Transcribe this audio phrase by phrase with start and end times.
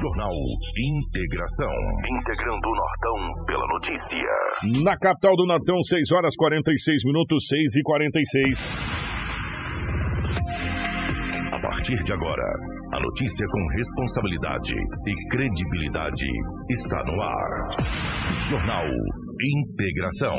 [0.00, 0.32] Jornal
[0.78, 1.74] Integração.
[2.20, 4.82] Integrando o Nortão pela notícia.
[4.84, 8.78] Na capital do Nortão, 6 horas 46 minutos, 6 e 46.
[11.52, 12.44] A partir de agora,
[12.94, 16.26] a notícia com responsabilidade e credibilidade
[16.70, 17.76] está no ar.
[18.48, 18.86] Jornal
[19.40, 20.38] Integração.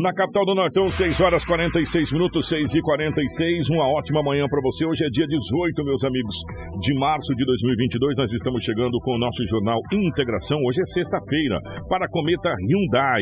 [0.00, 3.68] Na capital do Nortão, 6 horas 46 minutos, 6 e 46.
[3.68, 4.86] Uma ótima manhã para você.
[4.86, 6.36] Hoje é dia 18, meus amigos,
[6.80, 8.16] de março de 2022.
[8.16, 10.56] Nós estamos chegando com o nosso jornal Integração.
[10.64, 11.60] Hoje é sexta-feira
[11.90, 13.20] para a Cometa Hyundai.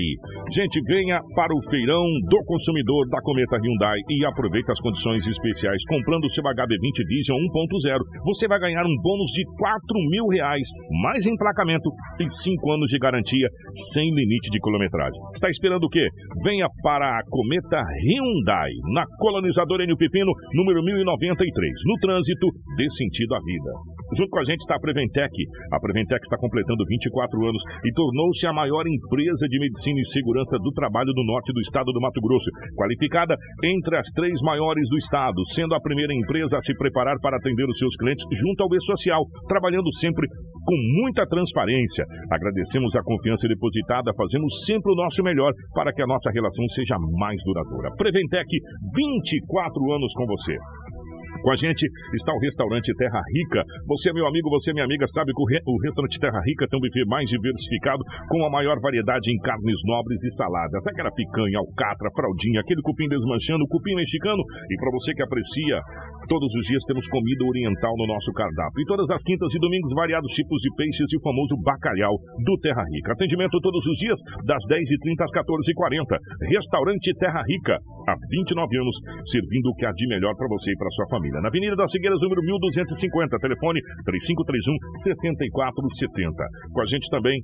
[0.55, 5.83] Gente, venha para o feirão do consumidor da Cometa Hyundai e aproveite as condições especiais.
[5.89, 9.75] Comprando o seu HB20 Vision 1.0, você vai ganhar um bônus de 4
[10.09, 10.69] mil reais,
[11.03, 13.49] mais emplacamento e 5 anos de garantia
[13.91, 15.21] sem limite de quilometragem.
[15.35, 16.07] Está esperando o quê?
[16.45, 23.35] Venha para a Cometa Hyundai, na colonizadora Enio Pepino, número 1093, no trânsito, dê sentido
[23.35, 24.00] à vida.
[24.11, 25.31] Junto com a gente está a Preventec.
[25.71, 30.59] A Preventec está completando 24 anos e tornou-se a maior empresa de medicina e segurança
[30.59, 34.97] do trabalho do norte do estado do Mato Grosso, qualificada entre as três maiores do
[34.97, 38.75] estado, sendo a primeira empresa a se preparar para atender os seus clientes junto ao
[38.75, 40.27] E-Social, trabalhando sempre
[40.65, 42.05] com muita transparência.
[42.31, 46.97] Agradecemos a confiança depositada, fazemos sempre o nosso melhor para que a nossa relação seja
[47.19, 47.95] mais duradoura.
[47.97, 48.49] Preventec,
[48.97, 50.57] 24 anos com você.
[51.43, 53.65] Com a gente está o restaurante Terra Rica.
[53.89, 56.77] Você, meu amigo, você, minha amiga, sabe que o, re o restaurante Terra Rica tem
[56.77, 60.85] um buffet mais diversificado, com a maior variedade em carnes nobres e saladas.
[60.87, 64.45] Aquela picanha, alcatra, fraldinha, aquele cupim desmanchando, cupim mexicano.
[64.69, 65.81] E para você que aprecia,
[66.29, 68.85] todos os dias temos comida oriental no nosso cardápio.
[68.85, 72.55] E todas as quintas e domingos, variados tipos de peixes e o famoso bacalhau do
[72.61, 73.13] Terra Rica.
[73.17, 76.21] Atendimento todos os dias, das 10h30 às 14h40.
[76.53, 80.77] Restaurante Terra Rica, há 29 anos, servindo o que há de melhor para você e
[80.77, 81.30] para sua família.
[81.39, 86.35] Na Avenida das Figueiras, número 1250, telefone 3531 6470.
[86.73, 87.39] Com a gente também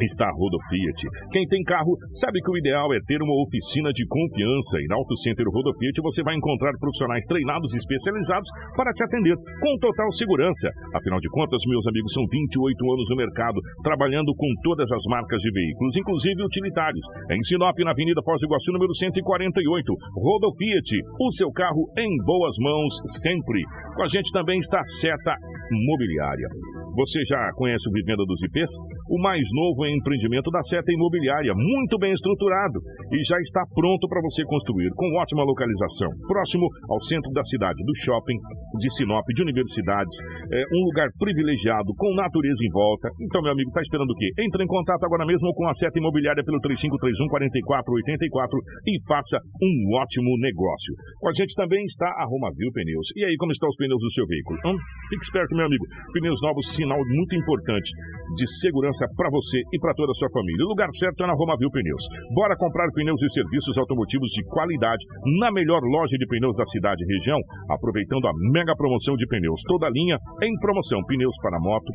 [0.00, 1.00] está a Rodo Fiat.
[1.32, 4.96] Quem tem carro sabe que o ideal é ter uma oficina de confiança e na
[4.96, 10.10] Auto Center Rodo você vai encontrar profissionais treinados e especializados para te atender com total
[10.12, 10.68] segurança.
[10.94, 15.40] Afinal de contas, meus amigos, são 28 anos no mercado, trabalhando com todas as marcas
[15.42, 17.04] de veículos, inclusive utilitários.
[17.30, 22.16] Em Sinop, na Avenida Foz do Iguaçu, número 148, Rodo Fiat, o seu carro em
[22.24, 23.62] boas mãos sempre.
[23.96, 25.34] Com a gente também está a Seta
[25.70, 26.79] Mobiliária.
[26.94, 28.70] Você já conhece o Vivenda dos IPs?
[29.08, 34.20] O mais novo empreendimento da Seta Imobiliária, muito bem estruturado e já está pronto para
[34.22, 38.38] você construir, com ótima localização, próximo ao centro da cidade, do shopping,
[38.78, 40.14] de Sinop, de universidades,
[40.50, 43.08] é um lugar privilegiado, com natureza em volta.
[43.22, 44.30] Então, meu amigo, está esperando o quê?
[44.38, 49.94] Entre em contato agora mesmo com a Seta Imobiliária pelo 3531 4484 e faça um
[49.94, 50.94] ótimo negócio.
[51.18, 53.12] Com a gente também está a Romavil Pneus.
[53.16, 54.58] E aí, como estão os pneus do seu veículo?
[54.66, 54.76] Hum?
[55.08, 55.84] Fique esperto, meu amigo.
[56.12, 57.92] Pneus novos, sinal muito importante
[58.34, 60.64] de segurança para você e para toda a sua família.
[60.64, 62.04] O lugar certo é na Romavil Pneus.
[62.32, 65.04] Bora comprar pneus e serviços automotivos de qualidade
[65.38, 69.60] na melhor loja de pneus da cidade e região, aproveitando a mega promoção de pneus.
[69.66, 71.00] Toda a linha em promoção.
[71.04, 71.90] Pneus para moto,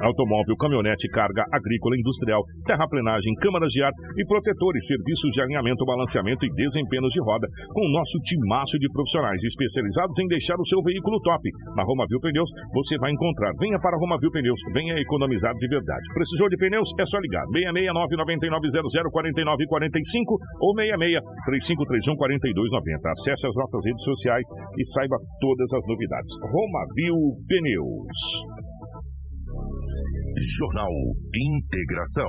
[0.00, 6.44] Automóvel, caminhonete, carga agrícola, industrial, terraplenagem, câmaras de ar e protetores, serviços de alinhamento, balanceamento
[6.44, 10.82] e desempenho de roda, com o nosso timaço de profissionais especializados em deixar o seu
[10.82, 11.42] veículo top.
[11.76, 13.52] Na Romavil Pneus você vai encontrar.
[13.58, 16.04] Venha para a Romavil Pneus, venha economizar de verdade.
[16.14, 16.90] Precisou de pneus?
[16.98, 17.44] É só ligar.
[17.52, 23.10] 669 9900 4945 ou 66 3531 4290.
[23.10, 24.46] Acesse as nossas redes sociais
[24.78, 26.32] e saiba todas as novidades.
[26.42, 28.53] Romavil Pneus.
[30.36, 30.90] Jornal
[31.32, 32.26] Integração.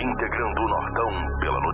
[0.00, 1.10] Integrando o Nortão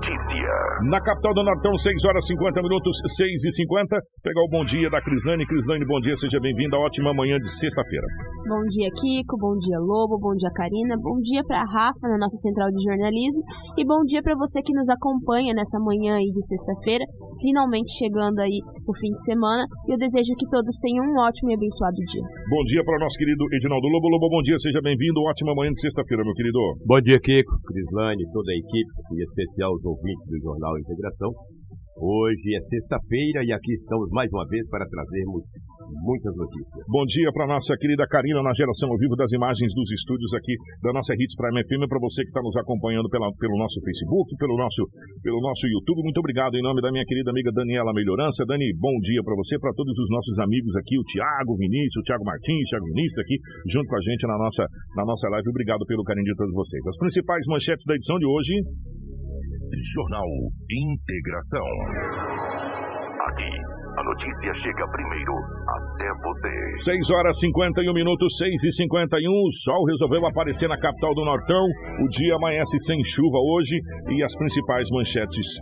[0.01, 0.49] notícia.
[0.89, 4.01] Na capital do Nortão, 6 horas 50 minutos, 6 e 50.
[4.25, 5.47] Pegar o bom dia da Crislane.
[5.47, 6.79] Crislane, bom dia, seja bem-vinda.
[6.79, 8.07] Ótima manhã de sexta-feira.
[8.49, 9.37] Bom dia, Kiko.
[9.37, 10.19] Bom dia, Lobo.
[10.19, 10.97] Bom dia, Karina.
[10.97, 13.45] Bom dia para Rafa, na nossa central de jornalismo.
[13.77, 17.05] E bom dia para você que nos acompanha nessa manhã aí de sexta-feira.
[17.41, 19.65] Finalmente chegando aí o fim de semana.
[19.87, 22.25] E eu desejo que todos tenham um ótimo e abençoado dia.
[22.49, 24.09] Bom dia para o nosso querido Edinaldo Lobo.
[24.09, 25.21] Lobo, bom dia, seja bem-vindo.
[25.29, 26.59] Ótima manhã de sexta-feira, meu querido.
[26.89, 31.35] Bom dia, Kiko, Crislane, toda a equipe, em especial os ouvintes do Jornal Integração.
[32.01, 35.45] Hoje é sexta-feira e aqui estamos mais uma vez para trazermos
[36.01, 36.81] muitas notícias.
[36.89, 40.57] Bom dia para nossa querida Karina na geração ao vivo das imagens dos estúdios aqui
[40.81, 41.85] da nossa Hits Prime FM.
[41.91, 44.89] Para você que está nos acompanhando pela, pelo nosso Facebook, pelo nosso,
[45.21, 48.47] pelo nosso YouTube, muito obrigado em nome da minha querida amiga Daniela Melhorança.
[48.47, 52.07] Dani, bom dia para você, para todos os nossos amigos aqui, o Tiago Vinícius, o
[52.09, 53.37] Tiago Martins, o Tiago Vinícius aqui
[53.69, 54.65] junto com a gente na nossa,
[54.97, 55.51] na nossa live.
[55.51, 56.81] Obrigado pelo carinho de todos vocês.
[56.87, 58.57] As principais manchetes da edição de hoje.
[59.95, 60.27] Jornal
[60.71, 61.65] Integração.
[63.29, 63.51] Aqui,
[63.97, 65.33] a notícia chega primeiro
[65.69, 66.91] até você.
[66.93, 69.31] 6 horas 51 minutos, 6 e 51.
[69.31, 71.65] O sol resolveu aparecer na capital do Nortão.
[72.03, 75.61] O dia amanhece sem chuva hoje e as principais manchetes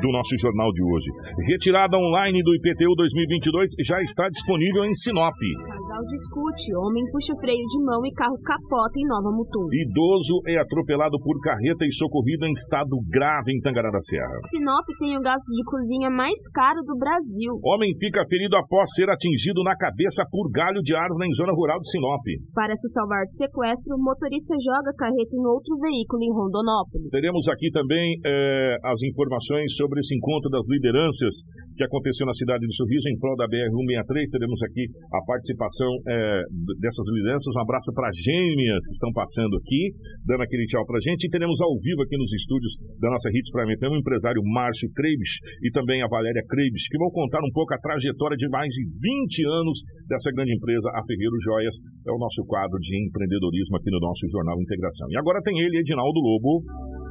[0.00, 1.08] do nosso jornal de hoje.
[1.48, 5.32] Retirada online do IPTU 2022 já está disponível em Sinop.
[5.32, 9.68] Casal discute, homem puxa freio de mão e carro capota em Nova Mutum.
[9.72, 14.36] Idoso é atropelado por carreta e socorrido em estado grave em Tangará da Serra.
[14.50, 17.56] Sinop tem o gasto de cozinha mais caro do Brasil.
[17.64, 21.80] Homem fica ferido após ser atingido na cabeça por galho de árvore em zona rural
[21.80, 22.24] de Sinop.
[22.52, 27.08] Para se salvar do sequestro, o motorista joga carreta em outro veículo em Rondonópolis.
[27.10, 31.46] Teremos aqui também eh, as informações sobre esse encontro das lideranças
[31.78, 34.26] que aconteceu na cidade de Sorriso em prol da BR-163.
[34.32, 34.82] Teremos aqui
[35.14, 37.54] a participação d- dessas lideranças.
[37.54, 39.92] Um abraço para as gêmeas que estão passando aqui,
[40.26, 41.26] dando aquele tchau para a gente.
[41.26, 44.88] E teremos ao vivo aqui nos estúdios da nossa Hits Prime FM o empresário Márcio
[44.96, 48.72] Kreibs e também a Valéria Kreibs, que vão contar um pouco a trajetória de mais
[48.72, 51.76] de 20 anos dessa grande empresa, a Ferreiro Joias.
[52.08, 55.06] É o nosso quadro de empreendedorismo aqui no nosso Jornal Integração.
[55.10, 56.64] E agora tem ele, Edinaldo Lobo.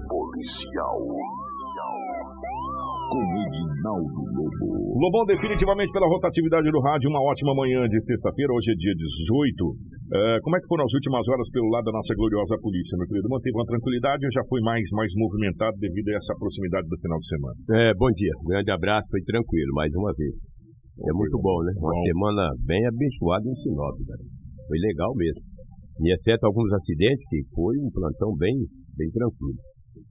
[0.10, 1.44] Policial.
[3.10, 4.66] Com Edinaldo Lobo.
[4.98, 9.75] Lobão, definitivamente pela rotatividade do rádio, uma ótima manhã de sexta-feira, hoje é dia 18.
[10.06, 13.07] Eh, como é que foram as últimas horas pelo lado da nossa gloriosa polícia, meu
[13.07, 13.30] querido?
[13.30, 17.19] Manteve uma tranquilidade ou já foi mais, mais movimentado devido a essa proximidade do final
[17.19, 17.57] de semana?
[17.74, 20.36] É, bom dia, grande abraço, foi tranquilo, mais uma vez.
[21.04, 21.74] É muito bom, né?
[21.75, 22.04] Uma Bom.
[22.08, 24.24] semana bem abençoada em Sinop, cara.
[24.68, 25.44] Foi legal mesmo.
[26.00, 28.56] E exceto alguns acidentes, que foi um plantão bem,
[28.96, 29.60] bem tranquilo.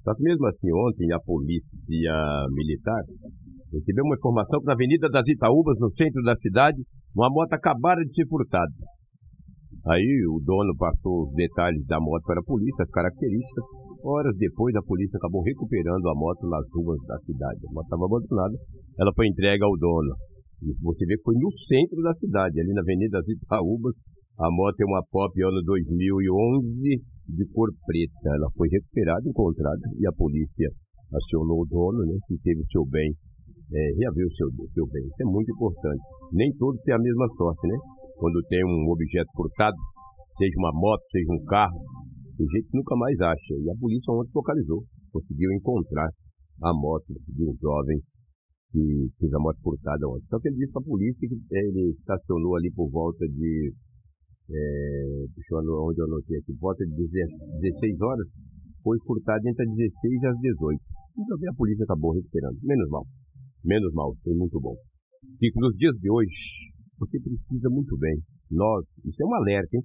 [0.04, 2.14] Só que mesmo assim, ontem a polícia
[2.52, 3.02] militar
[3.72, 6.76] recebeu uma informação que na Avenida das Itaúbas, no centro da cidade,
[7.16, 8.70] uma moto acabara de ser furtada.
[9.88, 13.64] Aí o dono passou os detalhes da moto para a polícia, as características.
[14.04, 17.60] Horas depois, a polícia acabou recuperando a moto nas ruas da cidade.
[17.68, 18.56] A moto estava abandonada,
[19.00, 20.12] ela foi entregue ao dono.
[20.62, 23.94] E você vê que foi no centro da cidade, ali na Avenida das Itaúbas.
[24.34, 26.98] A moto é uma Pop ano 2011
[27.30, 28.28] de cor preta.
[28.34, 30.68] Ela foi recuperada, encontrada e a polícia
[31.14, 33.14] acionou o dono, né, que teve seu bem,
[33.70, 35.06] é, o seu, seu bem.
[35.06, 36.02] Isso é muito importante.
[36.32, 37.78] Nem todos têm a mesma sorte, né?
[38.18, 39.76] Quando tem um objeto furtado,
[40.36, 41.78] seja uma moto, seja um carro,
[42.38, 43.54] o gente nunca mais acha.
[43.54, 44.82] E a polícia ontem localizou,
[45.12, 46.10] conseguiu encontrar
[46.62, 47.98] a moto de um jovem
[48.70, 50.26] que fez a moto furtada ontem.
[50.28, 53.72] Só que ele disse para a polícia que ele estacionou ali por volta de.
[54.50, 58.28] É, deixa eu onde eu anotei aqui, volta de 16 horas,
[58.82, 60.80] foi furtado entre as 16 e as 18.
[61.16, 62.58] Então a polícia acabou recuperando.
[62.62, 63.04] Menos mal.
[63.64, 64.76] Menos mal, foi muito bom.
[65.40, 68.20] E nos dias de hoje, você precisa muito bem.
[68.50, 69.82] Nós, isso é um alerta, hein?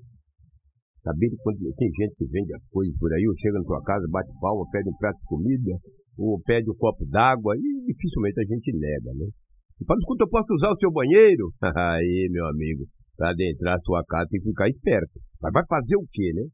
[1.02, 4.06] Saber quando tem gente que vende as coisas por aí, ou chega na tua casa,
[4.12, 5.72] bate palma, pede um prato de comida,
[6.18, 9.32] ou pede um copo d'água, e dificilmente a gente nega, né?
[9.80, 11.54] E fala, escuta, eu posso usar o seu banheiro?
[11.64, 12.84] aí, meu amigo,
[13.20, 15.20] para adentrar a sua casa tem que ficar esperto.
[15.44, 16.48] Mas vai fazer o quê, né?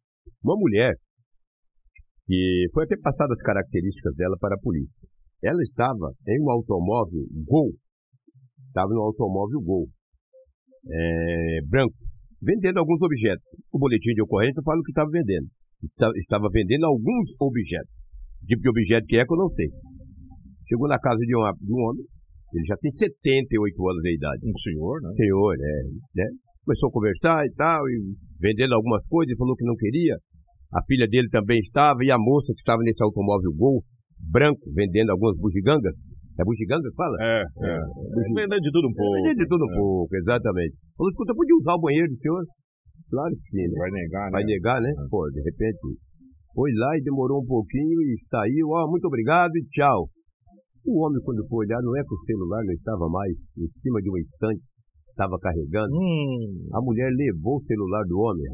[0.44, 0.94] Uma mulher
[2.26, 5.06] que foi até passada as características dela para a polícia.
[5.44, 7.70] Ela estava em um automóvel Gol,
[8.68, 9.86] estava no automóvel Gol,
[10.90, 11.94] é, branco,
[12.42, 13.46] vendendo alguns objetos.
[13.72, 15.46] O boletim de ocorrência fala o que estava vendendo.
[15.84, 17.94] Esta- Estava vendendo alguns objetos.
[18.48, 19.70] Tipo de objeto que é que eu não sei.
[20.68, 22.06] Chegou na casa de, uma- de um homem,
[22.54, 24.42] ele já tem 78 anos de idade.
[24.50, 25.10] Um senhor, né?
[25.16, 25.78] Senhor, é,
[26.16, 26.26] né?
[26.66, 30.18] Começou a conversar e tal, e vendendo algumas coisas, e falou que não queria.
[30.74, 33.84] A filha dele também estava, e a moça que estava nesse automóvel Gol,
[34.32, 36.18] branco, vendendo algumas bugigangas.
[36.40, 37.16] É bugigangas que fala?
[37.22, 37.78] É, é.
[38.34, 39.14] Vender de tudo um pouco.
[39.14, 40.76] Vender de tudo um pouco, exatamente.
[40.98, 42.44] Falou, escuta, podia usar o banheiro do senhor?
[43.10, 43.78] Claro que sim, né?
[43.78, 44.32] Vai negar, né?
[44.32, 44.92] Vai negar, né?
[45.10, 45.80] Pô, de repente,
[46.54, 50.10] foi lá e demorou um pouquinho e saiu, ó, muito obrigado e tchau.
[50.86, 54.02] O homem, quando foi olhar, não é que o celular não estava mais em cima
[54.02, 54.70] de uma estante,
[55.08, 55.94] estava carregando.
[55.94, 58.46] Hum, A mulher levou o celular do homem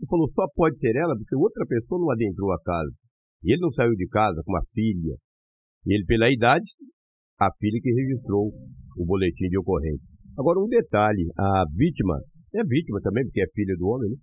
[0.00, 2.92] e falou, só pode ser ela, porque outra pessoa não adentrou a casa.
[3.42, 5.14] E ele não saiu de casa com uma filha.
[5.86, 6.66] E ele, pela idade,
[7.40, 8.50] a filha que registrou
[8.96, 10.12] o boletim de ocorrência.
[10.36, 12.18] Agora, um detalhe, a vítima,
[12.54, 14.16] é vítima também, porque é filha do homem, né?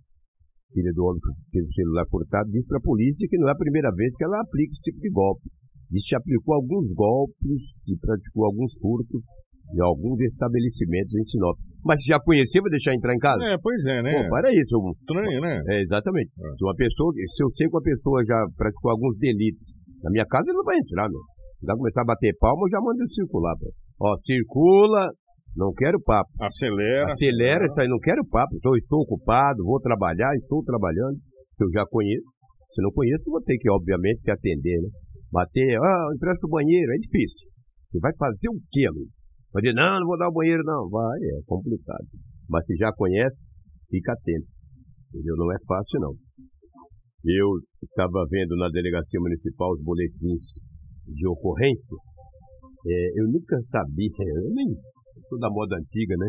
[0.72, 3.52] Filha do homem que teve o celular furtado, disse para a polícia que não é
[3.52, 5.48] a primeira vez que ela aplica esse tipo de golpe.
[5.90, 9.22] Disse que aplicou alguns golpes e praticou alguns furtos
[9.72, 11.58] em alguns estabelecimentos em Sinop.
[11.86, 13.38] Mas se já conhecer, vai deixar entrar em casa?
[13.46, 14.10] É, pois é, né?
[14.10, 14.74] Pô, para isso.
[14.90, 15.62] Estranho, né?
[15.70, 16.34] É, exatamente.
[16.34, 16.50] É.
[16.58, 19.62] Se uma pessoa, se eu sei que uma pessoa já praticou alguns delitos
[20.02, 21.22] na minha casa, ele não vai entrar, meu.
[21.62, 23.70] Já começar a bater palma, eu já mando ele circular, pô.
[24.02, 25.14] Ó, circula,
[25.54, 26.28] não quero papo.
[26.42, 27.12] Acelera.
[27.12, 28.56] Acelera isso aí, não quero papo.
[28.56, 31.16] Estou, estou ocupado, vou trabalhar, estou trabalhando.
[31.54, 32.26] Se eu já conheço.
[32.74, 34.88] Se não conheço, vou ter que, obviamente, que atender, né?
[35.32, 37.48] Bater, ah, empresta o banheiro, é difícil.
[37.88, 39.15] Você vai fazer o quê, amigo?
[39.56, 40.84] Vai dizer, não, não vou dar o banheiro, não.
[40.90, 42.04] Vai, é complicado.
[42.44, 43.40] Mas se já conhece,
[43.88, 44.44] fica atento.
[45.08, 45.34] Entendeu?
[45.38, 46.12] Não é fácil, não.
[47.24, 50.44] Eu estava vendo na delegacia municipal os boletins
[51.08, 51.96] de ocorrência.
[52.86, 54.12] É, eu nunca sabia,
[54.44, 54.76] eu nem
[55.26, 56.28] sou da moda antiga, né?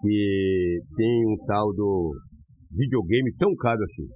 [0.00, 2.14] Que tem um tal do
[2.70, 4.06] videogame tão caro assim.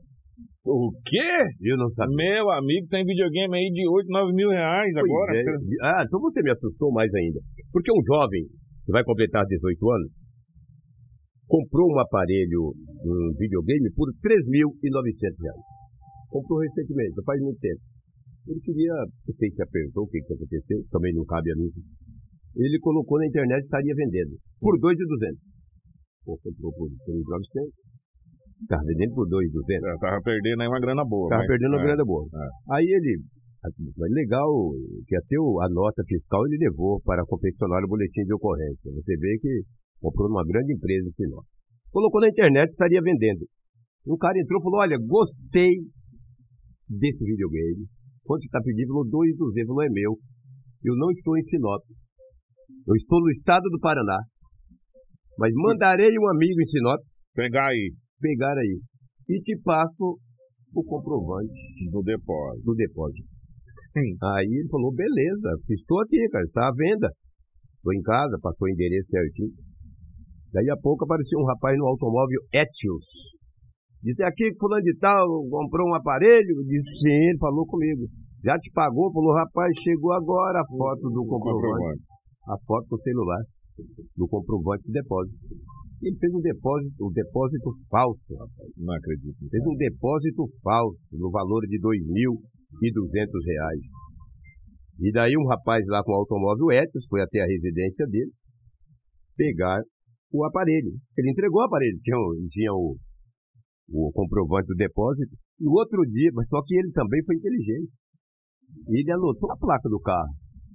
[0.64, 1.32] O quê?
[1.60, 2.14] Eu não sabia.
[2.14, 5.30] Meu amigo tem videogame aí de 8, 9 mil reais Pois agora.
[5.34, 5.42] é.
[5.82, 7.40] Ah, então você me assustou mais ainda.
[7.72, 8.46] Porque um jovem
[8.86, 10.10] que vai completar 18 anos
[11.48, 12.72] comprou um aparelho,
[13.04, 15.64] um videogame, por 3.900 reais.
[16.30, 17.82] Comprou recentemente, não faz muito tempo.
[18.48, 21.68] Ele queria, não sei se apertou, o que, que aconteceu, também não cabe a mim.
[22.56, 25.36] Ele colocou na internet e estaria vendendo por 2.200.
[26.24, 27.91] Pô, comprou por 3.900.
[28.62, 29.82] Estava vendendo por 2.200.
[29.82, 31.26] É, tava perdendo aí uma grana boa.
[31.26, 31.84] Estava mas- perdendo uma é.
[31.84, 32.24] grana boa.
[32.32, 32.48] é.
[32.78, 33.12] Aí ele,
[33.62, 34.48] mas legal,
[35.06, 38.92] que até o- a nota fiscal ele levou para confeccionar o boletim de ocorrência.
[38.92, 39.62] Você vê que
[40.00, 41.46] comprou numa grande empresa esse nome.
[41.90, 43.44] Colocou na internet, estaria vendendo.
[44.06, 45.70] Um cara entrou e falou, olha, gostei
[46.88, 47.86] desse videogame.
[48.24, 48.88] Quanto está pedindo?
[48.88, 49.66] Falou, 2,200.
[49.66, 50.16] Falou, é meu.
[50.84, 51.82] Eu não estou em Sinop.
[52.86, 54.18] Eu estou no estado do Paraná.
[55.38, 57.00] Mas mandarei um amigo em Sinop
[57.34, 57.92] Pegar aí
[58.22, 58.78] pegar aí.
[59.28, 60.18] E te passo
[60.74, 61.58] o comprovante
[61.90, 62.64] no depósito.
[62.64, 63.26] do depósito.
[63.92, 64.16] Sim.
[64.38, 67.10] Aí ele falou, beleza, estou aqui, cara, está à venda.
[67.76, 69.52] Estou em casa, passou o endereço certinho.
[70.52, 73.04] Daí a pouco apareceu um rapaz no automóvel Etios.
[74.02, 76.62] Disse, aqui que fulano de tal comprou um aparelho?
[76.66, 78.06] Disse, sim, ele falou comigo.
[78.44, 79.12] Já te pagou?
[79.12, 82.02] Falou, rapaz, chegou agora a foto do comprovante.
[82.48, 83.42] A foto do celular,
[84.16, 85.38] do comprovante de depósito.
[86.02, 88.70] Ele fez um depósito, um depósito falso, rapaz.
[88.76, 89.38] Não acredito.
[89.48, 93.86] Fez um depósito falso no valor de 2.200 reais.
[94.98, 98.32] E daí um rapaz lá com o automóvel Etios foi até a residência dele
[99.36, 99.80] pegar
[100.32, 100.92] o aparelho.
[101.16, 102.16] Ele entregou o aparelho, tinha,
[102.50, 102.96] tinha o,
[103.90, 105.36] o comprovante do depósito.
[105.60, 107.94] No outro dia, mas só que ele também foi inteligente.
[108.88, 110.34] Ele anotou a placa do carro,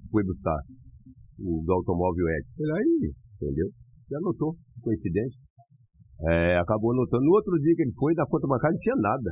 [0.10, 0.58] foi buscar
[1.40, 2.26] o do automóvel.
[2.28, 3.70] Ele aí, entendeu?
[4.10, 5.46] Ele anotou, coincidência.
[6.28, 7.24] É, acabou anotando.
[7.26, 9.32] No outro dia que ele foi, da conta bancária não tinha nada.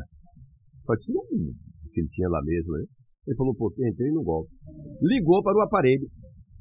[0.86, 1.50] Só tinha um
[1.92, 2.84] que ele tinha lá mesmo, né?
[3.26, 4.52] Ele falou, pô, entrei no golpe.
[5.02, 6.06] Ligou para o aparelho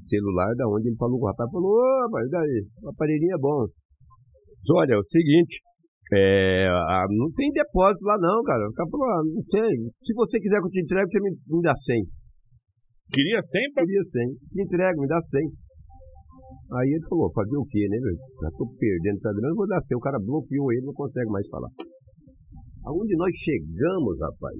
[0.07, 1.51] celular, da onde ele falou com o rapaz.
[1.51, 3.67] Falou, ô, rapaz, daí, o aparelhinho é bom.
[3.67, 5.61] Diz, olha, é o seguinte,
[6.13, 8.69] é, ah, não tem depósito lá não, cara.
[8.69, 9.73] O cara falou, ah, não sei.
[10.05, 12.01] Se você quiser que eu te entregue, você me, me dá 100.
[13.13, 13.85] Queria sempre.
[13.85, 14.35] Queria 100.
[14.49, 15.64] Te entrego, me dá 100.
[16.65, 18.17] Aí ele falou, fazer o quê, né, velho?
[18.41, 19.97] Já tô perdendo essa grana, vou dar 100.
[19.97, 21.69] O cara bloqueou ele, não consegue mais falar.
[22.85, 24.57] Aonde nós chegamos, rapaz?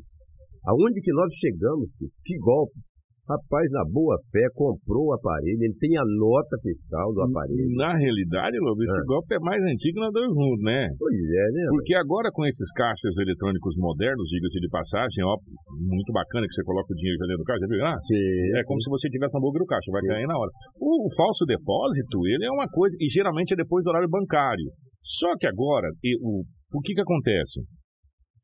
[0.66, 1.94] Aonde que nós chegamos?
[2.24, 2.78] Que golpe?
[3.25, 7.74] Rapaz, na boa fé, comprou o aparelho, ele tem a nota fiscal do aparelho.
[7.74, 9.05] Na realidade, Lobo, esse É.
[9.10, 10.86] golpe é mais antigo na dois mundos, né?
[10.94, 11.63] Pois é, né?
[11.74, 15.34] Porque agora com esses caixas eletrônicos modernos, diga-se de passagem, ó,
[15.74, 17.86] muito bacana que você coloca o dinheiro dentro do caixa, já viu?
[17.89, 18.62] Ah, Sim.
[18.62, 20.08] é como se você tivesse na boca do caixa, vai Sim.
[20.13, 20.51] cair na hora.
[20.77, 24.70] O, o falso depósito, ele é uma coisa, e geralmente é depois do horário bancário.
[25.01, 27.65] Só que agora, e- o, o que que acontece?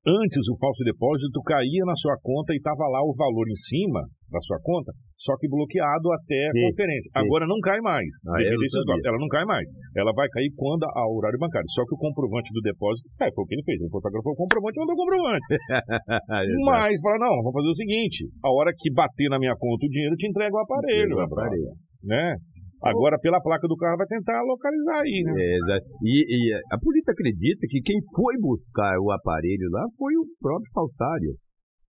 [0.01, 4.01] Antes o falso depósito caía na sua conta e estava lá o valor em cima
[4.31, 7.09] da sua conta, só que bloqueado até a Sim, conferência.
[7.11, 7.19] sim.
[7.19, 8.07] Agora não cai mais.
[8.31, 9.03] Ah, golpes.
[9.05, 9.67] Ela não cai mais.
[9.95, 11.67] Ela vai cair quando a horário bancário.
[11.75, 13.29] Só que o comprovante do depósito sai.
[13.35, 13.77] Foi o que ele fez.
[13.81, 15.45] Ele fotografou o comprovante e mandou o comprovante.
[16.65, 19.89] Mas fala, não, vamos fazer o seguinte: a hora que bater na minha conta o
[19.89, 21.11] dinheiro, eu te entrego o aparelho.
[21.11, 21.71] Entrega o aparelho.
[22.03, 22.35] Né?
[22.83, 25.33] Agora, pela placa do carro, vai tentar localizar aí, né?
[25.38, 25.85] É, exato.
[26.01, 30.71] E, e a polícia acredita que quem foi buscar o aparelho lá foi o próprio
[30.73, 31.33] falsário,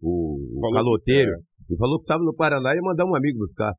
[0.03, 1.33] o, o caloteiro.
[1.33, 3.73] que- Ele falou que estava no Paraná e ia mandar um amigo buscar.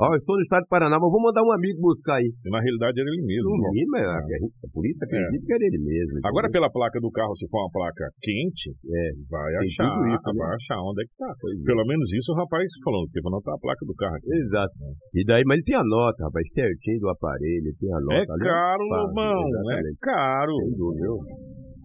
[0.00, 2.24] Ó, eu estou no estado do Paraná, mas vou mandar um amigo buscar aí.
[2.24, 3.52] E na realidade era ele mesmo.
[3.52, 4.00] No né?
[4.00, 6.24] é, a, a polícia acredita que era ele mesmo.
[6.24, 6.64] Agora, entendeu?
[6.64, 10.40] pela placa do carro, se for uma placa quente, É, vai achar, isso, né?
[10.40, 11.28] vai achar onde é que tá.
[11.36, 11.64] Pois é.
[11.68, 14.32] Pelo menos isso o rapaz falou, que vou anotar a placa do carro aqui.
[14.32, 14.72] Exato.
[15.12, 18.32] E daí, mas ele tem a nota, rapaz, certinho do aparelho, tem a nota.
[18.32, 20.56] É caro, Lobão, é caro.
[20.96, 21.16] Viu?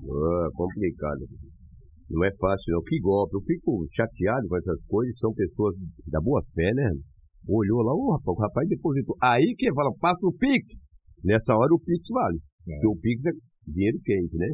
[0.08, 1.28] Ah, complicado.
[2.10, 2.82] Não é fácil, não.
[2.84, 3.36] Que golpe.
[3.36, 5.18] Eu fico chateado com essas coisas.
[5.18, 5.76] São pessoas
[6.08, 6.90] da boa fé, né?
[7.48, 9.16] Olhou lá, ô rapaz, o rapaz depositou.
[9.22, 10.92] Aí que fala, passa o Pix.
[11.24, 12.40] Nessa hora o Pix vale.
[12.66, 13.32] Porque o Pix é
[13.68, 14.48] dinheiro quente, né?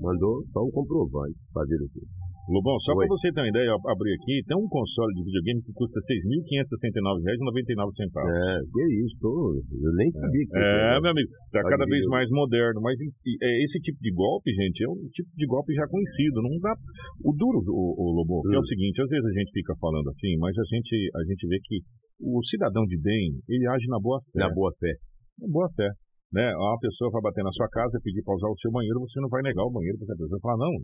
[0.00, 2.00] Mandou só um comprovante fazer o quê?
[2.48, 5.60] Lobão, só para você ter uma ideia, eu abri aqui, tem um console de videogame
[5.62, 7.92] que custa R$ 6.569,99.
[8.24, 11.84] É, que isso, tô, eu nem sabia que É, isso meu amigo, tá Tá cada
[11.84, 12.16] vez dividido.
[12.16, 15.86] mais moderno, mas é, esse tipo de golpe, gente, é um tipo de golpe já
[15.86, 16.72] conhecido, não dá...
[17.20, 20.32] O duro, o, o que é o seguinte, às vezes a gente fica falando assim,
[20.38, 21.84] mas a gente, a gente vê que
[22.20, 24.40] o cidadão de bem, ele age na boa fé.
[24.40, 24.92] Na boa fé.
[25.38, 25.88] Na boa fé.
[26.28, 26.44] Né?
[26.56, 29.28] Uma pessoa vai bater na sua casa, pedir para usar o seu banheiro, você não
[29.32, 30.74] vai negar o banheiro, porque a pessoa vai falar, não,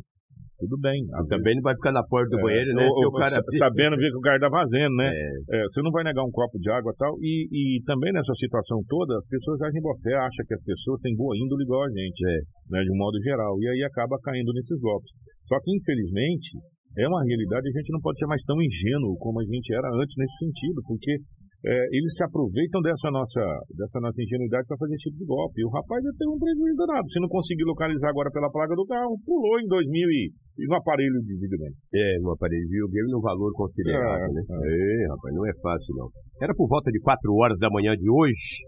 [0.56, 1.04] tudo bem.
[1.28, 2.88] Também não vai ficar na porta do é, banheiro, né?
[2.88, 3.28] ou- cara...
[3.28, 5.12] sa- sabendo ver que o cara tá fazendo, né?
[5.12, 7.12] É, É, você não vai negar um copo de água e tal.
[7.20, 10.96] E, e também nessa situação toda, as pessoas agem boa fé, acham que as pessoas
[11.04, 12.38] têm boa índole igual a gente, É.
[12.72, 12.80] né?
[12.80, 13.52] De um modo geral.
[13.60, 15.12] E aí acaba caindo nesses golpes.
[15.44, 16.56] Só que, infelizmente,
[16.96, 19.92] é uma realidade, a gente não pode ser mais tão ingênuo como a gente era
[19.92, 21.20] antes nesse sentido, porque
[21.64, 23.40] é, eles se aproveitam dessa nossa,
[23.72, 25.60] dessa nossa ingenuidade para fazer esse tipo de golpe.
[25.60, 27.08] E o rapaz já teve um prejuízo danado.
[27.08, 30.28] Se não conseguir localizar agora pela placa do carro, pulou em 2000 e,
[30.60, 31.74] e no aparelho de videogame.
[31.94, 34.42] é, no aparelho de videogame num valor considerável, É, né?
[34.44, 36.08] É, rapaz, não é fácil, não.
[36.42, 38.60] Era por volta de 4 horas da manhã de hoje,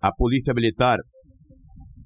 [0.00, 0.98] a Polícia Militar,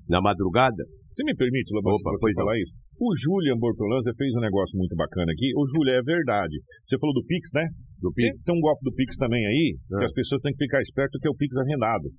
[0.08, 0.82] na madrugada,
[1.12, 2.44] Você me permite, Lobão, Opa, você não.
[2.44, 2.72] falar isso?
[3.02, 5.50] O Julian Bortolanza fez um negócio muito bacana aqui.
[5.59, 6.54] O Júlio, é verdade.
[6.87, 7.66] Você falou do Pix, né?
[7.99, 8.35] do PIB.
[8.42, 10.06] tem um golpe do Pix também aí, que É.
[10.06, 12.11] as pessoas têm que ficar esperto que é o Pix agendado.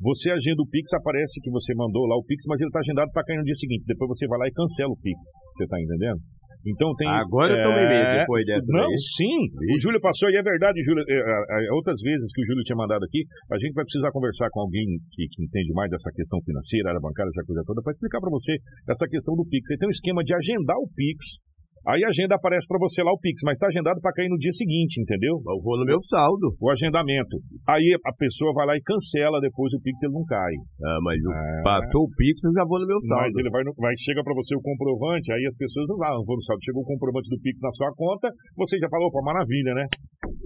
[0.00, 3.10] Você agenda o Pix, aparece que você mandou lá o Pix, mas ele está agendado
[3.12, 3.84] para cair no dia seguinte.
[3.86, 5.16] Depois você vai lá e cancela o Pix.
[5.56, 6.20] Você tá entendendo?
[6.66, 8.98] Então tem Agora eu tomei medo É, depois dessa Não, daí.
[9.16, 9.38] sim.
[9.72, 11.04] O Júlio passou, e é verdade, Júlio.
[11.08, 14.48] é, é, outras vezes que o Júlio tinha mandado aqui, a gente vai precisar conversar
[14.52, 17.92] com alguém que, que entende mais dessa questão financeira, área bancária, essa coisa toda, para
[17.92, 18.56] explicar para você
[18.88, 19.70] essa questão do Pix.
[19.70, 21.40] Aí tem um esquema de agendar o Pix.
[21.88, 24.36] Aí a agenda aparece para você lá o Pix, mas está agendado para cair no
[24.36, 25.40] dia seguinte, entendeu?
[25.40, 26.52] Eu vou no meu saldo.
[26.60, 27.40] O agendamento.
[27.68, 30.54] Aí a pessoa vai lá e cancela depois o Pix, ele não cai.
[30.84, 31.62] Ah, mas o, É.
[31.64, 33.24] passou o Pix, eu já vou no meu saldo.
[33.24, 36.24] Mas ele vai, no- vai chega para você o comprovante, aí as pessoas não vão,
[36.24, 36.60] vão no saldo.
[36.64, 39.84] Chegou o comprovante do Pix na sua conta, você já falou, opa, maravilha, né?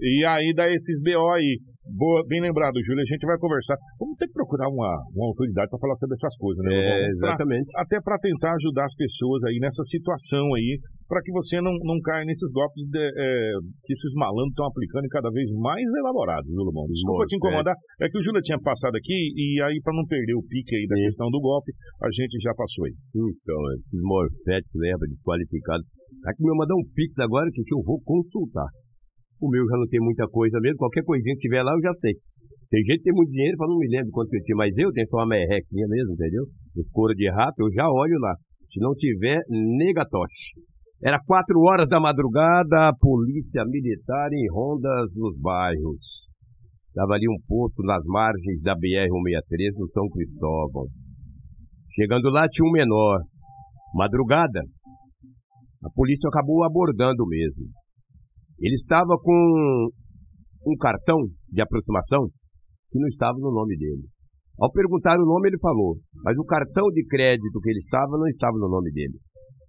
[0.01, 1.59] E aí dá esses BO aí.
[1.85, 3.77] Boa, bem lembrado, Júlio, a gente vai conversar.
[3.99, 6.73] Vamos ter que procurar uma, uma autoridade para falar sobre essas coisas, né?
[6.73, 6.81] É,
[7.19, 7.69] pra- exatamente.
[7.77, 12.01] até para tentar ajudar as pessoas aí nessa situação aí, para que você não, não
[12.01, 13.51] caia nesses golpes de, é,
[13.85, 16.89] que esses malandros estão aplicando e cada vez mais elaborados, viu, Lobão?
[16.89, 20.33] Desculpa te incomodar, é que o Júlio tinha passado aqui e aí para não perder
[20.33, 21.05] o pique aí da Sim.
[21.05, 21.71] questão do golpe,
[22.01, 22.93] a gente já passou aí.
[23.13, 25.85] Então, esses morfetes, lembra, desqualificados.
[26.25, 28.65] Aqui me mandar um Pix agora que eu vou consultar.
[29.41, 31.93] O meu já não tem muita coisa mesmo, qualquer coisinha que tiver lá eu já
[31.93, 32.13] sei.
[32.69, 34.91] Tem gente que tem muito dinheiro, fala, não me lembro quanto eu tinha, mas eu
[34.91, 36.43] tenho só uma merrequinha mesmo, entendeu?
[36.75, 38.33] Os couro de rato, eu já olho lá.
[38.71, 40.59] Se não tiver, negatoche.
[41.03, 46.25] Era quatro horas da madrugada, a polícia militar em rondas nos bairros.
[46.87, 50.87] Estava ali um posto nas margens da BR-163 no São Cristóvão.
[51.93, 53.19] Chegando lá tinha um menor.
[53.93, 54.61] Madrugada,
[55.83, 57.67] a polícia acabou abordando mesmo.
[58.59, 59.89] Ele estava com
[60.65, 61.17] um cartão
[61.51, 62.27] de aproximação
[62.91, 64.07] que não estava no nome dele.
[64.57, 68.27] Ao perguntar o nome, ele falou, mas o cartão de crédito que ele estava não
[68.27, 69.19] estava no nome dele.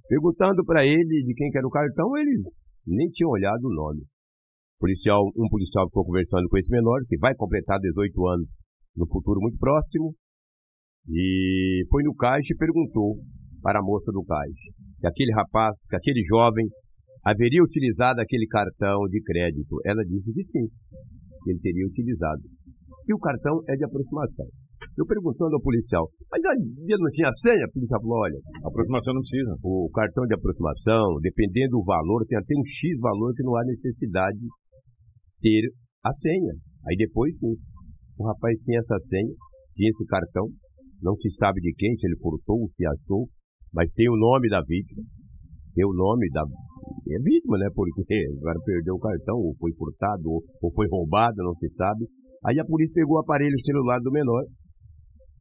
[0.08, 2.42] Perguntando para ele de quem que era o cartão, ele
[2.86, 4.06] nem tinha olhado o nome.
[4.78, 8.48] Policial, um policial ficou conversando com esse menor, que vai completar 18 anos
[8.96, 10.14] no futuro muito próximo,
[11.08, 13.16] e foi no caixa e perguntou
[13.62, 14.70] para a moça do caixa
[15.00, 16.66] que aquele rapaz, que aquele jovem
[17.26, 19.74] haveria utilizado aquele cartão de crédito.
[19.84, 20.66] Ela disse que sim,
[21.42, 22.42] que ele teria utilizado.
[23.02, 24.46] E o cartão é de aproximação.
[24.96, 27.66] Eu perguntando ao policial, mas ele não tinha senha?
[27.66, 29.52] O policial falou, olha, aproximação não precisa.
[29.62, 33.64] o cartão de aproximação, dependendo do valor, tem até um X valor que não há
[33.64, 34.48] necessidade de
[35.40, 35.72] ter
[36.04, 36.54] a senha.
[36.86, 37.54] Aí depois sim,
[38.18, 39.34] o rapaz tinha essa senha,
[39.74, 40.46] tinha esse cartão,
[41.02, 43.28] não se sabe de quem, se ele furtou, se achou,
[43.72, 45.02] mas tem o nome da vítima,
[45.76, 47.68] tem o nome da é vítima, né?
[47.74, 52.08] Porque agora perdeu o cartão, ou foi furtado, ou, ou foi roubado, não se sabe.
[52.48, 54.42] Aí a polícia pegou o aparelho celular do menor.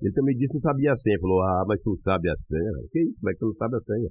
[0.02, 1.18] Ele também disse que não sabia a senha.
[1.22, 2.72] Falou, ah, mas tu sabe a senha?
[2.92, 3.20] Que isso?
[3.22, 4.10] Como é tu não sabe a senha?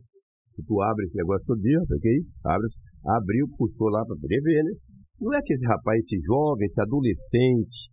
[0.57, 2.33] Se tu abre esse negócio todo dia, que isso?
[2.47, 2.67] Abre,
[3.05, 4.73] abriu, puxou lá para poder ver, né?
[5.21, 7.93] Não é que esse rapaz, esse jovem, esse adolescente,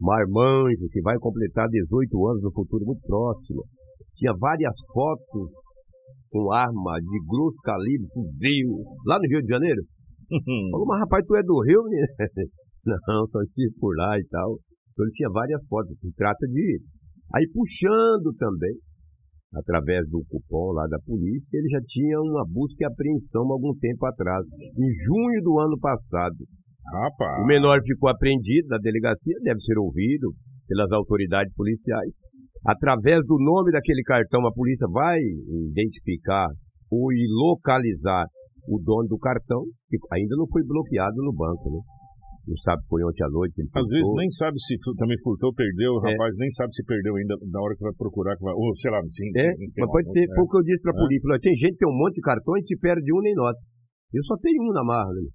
[0.00, 3.62] marmanjo, que vai completar 18 anos no futuro muito próximo,
[4.14, 5.50] tinha várias fotos
[6.30, 9.82] com arma de grosso calibre, fuzil, lá no Rio de Janeiro.
[10.70, 12.06] Falou, mas rapaz, tu é do Rio, menino?
[13.08, 14.58] Não, só estive por lá e tal.
[14.92, 15.96] Então ele tinha várias fotos.
[16.00, 16.80] Se trata de.
[17.34, 18.76] Aí puxando também,
[19.54, 23.74] através do cupom lá da polícia, ele já tinha uma busca e apreensão há algum
[23.78, 24.44] tempo atrás.
[24.76, 26.44] Em junho do ano passado.
[26.86, 27.42] Rapaz.
[27.42, 30.32] O menor ficou apreendido na delegacia, deve ser ouvido
[30.66, 32.14] pelas autoridades policiais.
[32.66, 35.18] Através do nome daquele cartão, a polícia vai
[35.70, 36.48] identificar
[36.90, 37.08] ou
[37.46, 38.24] localizar
[38.68, 41.80] o dono do cartão, que ainda não foi bloqueado no banco, né?
[42.48, 43.60] Não sabe foi ontem à noite.
[43.60, 46.12] Às vezes nem sabe se também furtou, perdeu, o é.
[46.12, 48.90] rapaz nem sabe se perdeu ainda na hora que vai procurar, que vai, ou sei
[48.90, 49.28] lá, sim.
[49.36, 50.32] É, mas pode ser, é.
[50.32, 50.98] foi o que eu disse pra é.
[50.98, 51.44] polícia.
[51.44, 53.60] Tem gente que tem um monte de cartões e se perde um nem nota.
[54.16, 55.28] Eu só tenho um na marra, né?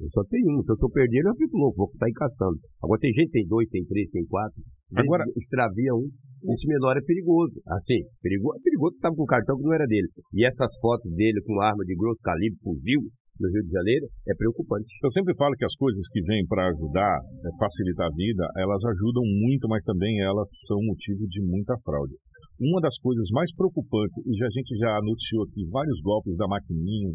[0.00, 0.64] Eu só tenho um.
[0.64, 2.56] Se eu tô perdendo, eu fico louco, vou estar encaçando.
[2.82, 4.56] Agora tem gente que tem dois, tem três, tem quatro.
[4.92, 6.10] Agora extravia um.
[6.52, 7.56] Esse menor é perigoso.
[7.68, 10.08] Assim, perigoso, é perigoso que estava com o cartão que não era dele.
[10.34, 13.00] E essas fotos dele com arma de grosso calibre, fuzil,
[13.40, 14.86] no Rio de Janeiro, é preocupante.
[15.02, 18.82] Eu sempre falo que as coisas que vêm para ajudar, é, facilitar a vida, elas
[18.84, 22.14] ajudam muito, mas também elas são motivo de muita fraude.
[22.60, 27.10] Uma das coisas mais preocupantes, e a gente já anunciou aqui vários golpes da maquininha,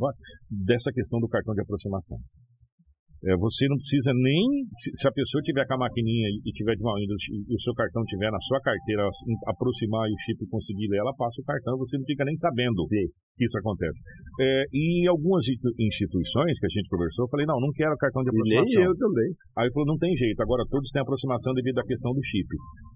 [0.51, 2.17] dessa questão do cartão de aproximação.
[3.19, 4.63] É, você não precisa nem.
[4.71, 7.73] Se, se, a pessoa tiver com a maquininha e tiver de mal e o seu
[7.75, 9.03] cartão tiver na sua carteira,
[9.47, 12.87] aproximar e o chip conseguir ler, ela passa o cartão, você não fica nem sabendo
[12.87, 13.11] Sim.
[13.35, 13.99] que isso acontece.
[14.39, 18.31] É, e algumas instituições que a gente conversou, eu falei, não, não quero cartão de
[18.31, 18.71] aproximação.
[18.71, 19.29] E nem eu também.
[19.59, 22.47] Aí falou, não tem jeito, agora todos têm aproximação devido à questão do chip.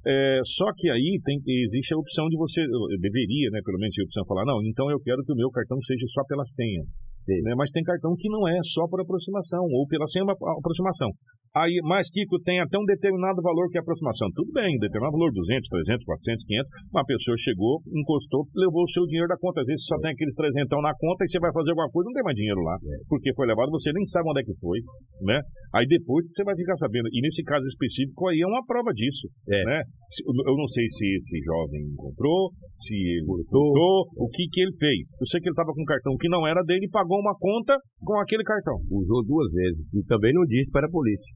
[0.07, 1.35] É, só que aí tem,
[1.67, 2.63] existe a opção de você,
[3.03, 5.75] deveria, né, pelo menos a opção falar, não, então eu quero que o meu cartão
[5.83, 6.87] seja só pela senha.
[7.27, 7.53] Né?
[7.55, 11.09] Mas tem cartão que não é só por aproximação, ou pela sem aproximação.
[11.53, 14.25] Aí, mas, Kiko, tem até um determinado valor que é aproximação.
[14.33, 16.89] Tudo bem, determinado valor, 200, 300, 400, 500.
[16.89, 19.61] Uma pessoa chegou, encostou, levou o seu dinheiro da conta.
[19.61, 22.17] Às vezes só tem aqueles 300 na conta e você vai fazer alguma coisa, não
[22.17, 22.73] tem mais dinheiro lá.
[22.73, 23.05] É.
[23.05, 24.81] Porque foi levado, você nem sabe onde é que foi,
[25.29, 25.37] né?
[25.77, 27.05] Aí depois você vai ficar sabendo.
[27.13, 29.61] E nesse caso específico aí é uma prova disso, é.
[29.61, 29.77] né?
[30.25, 35.13] Eu não sei se esse jovem encontrou, se ele voltou, o que que ele fez.
[35.21, 37.35] Eu sei que ele estava com um cartão que não era dele e pagou uma
[37.37, 38.75] conta com aquele cartão.
[38.91, 41.31] Usou duas vezes e também não disse para a polícia.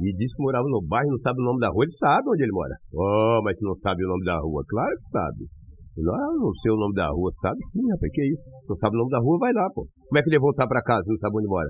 [0.00, 2.42] E disse que morava no bairro, não sabe o nome da rua, ele sabe onde
[2.42, 2.74] ele mora.
[2.94, 4.64] Oh, mas não sabe o nome da rua.
[4.66, 5.44] Claro que sabe.
[6.00, 7.30] Ah, não sei o nome da rua.
[7.42, 8.42] Sabe sim, rapaz, que é isso?
[8.68, 9.84] Não sabe o nome da rua, vai lá, pô.
[10.08, 11.68] Como é que ele ia voltar pra casa, não sabe onde mora?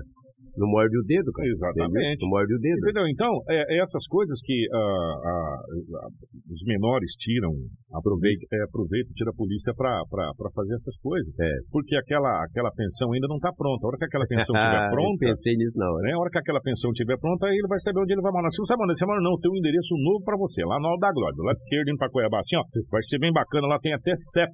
[0.57, 1.47] Não morde o dedo, cara.
[1.47, 2.21] Exatamente.
[2.23, 2.79] Não morde o dedo.
[2.83, 3.07] Entendeu?
[3.07, 6.07] Então, é, é essas coisas que uh, uh,
[6.51, 7.51] os menores tiram,
[7.93, 11.31] aproveita, é, aproveita tira a polícia para fazer essas coisas.
[11.39, 11.51] É.
[11.71, 13.79] Porque aquela, aquela pensão ainda não está pronta.
[13.85, 15.23] A hora que aquela pensão estiver pronta.
[15.23, 15.91] Eu pensei nisso, não.
[16.03, 16.11] Né?
[16.11, 18.49] A hora que aquela pensão estiver pronta, aí ele vai saber onde ele vai morar.
[18.51, 20.87] Se não sabe onde você mora, não, tem um endereço novo para você, lá no
[20.91, 22.39] Alto da Glória, do lado esquerdo, indo para Cuiabá.
[22.39, 23.67] Assim, ó, vai ser bem bacana.
[23.67, 24.51] Lá tem até CEP.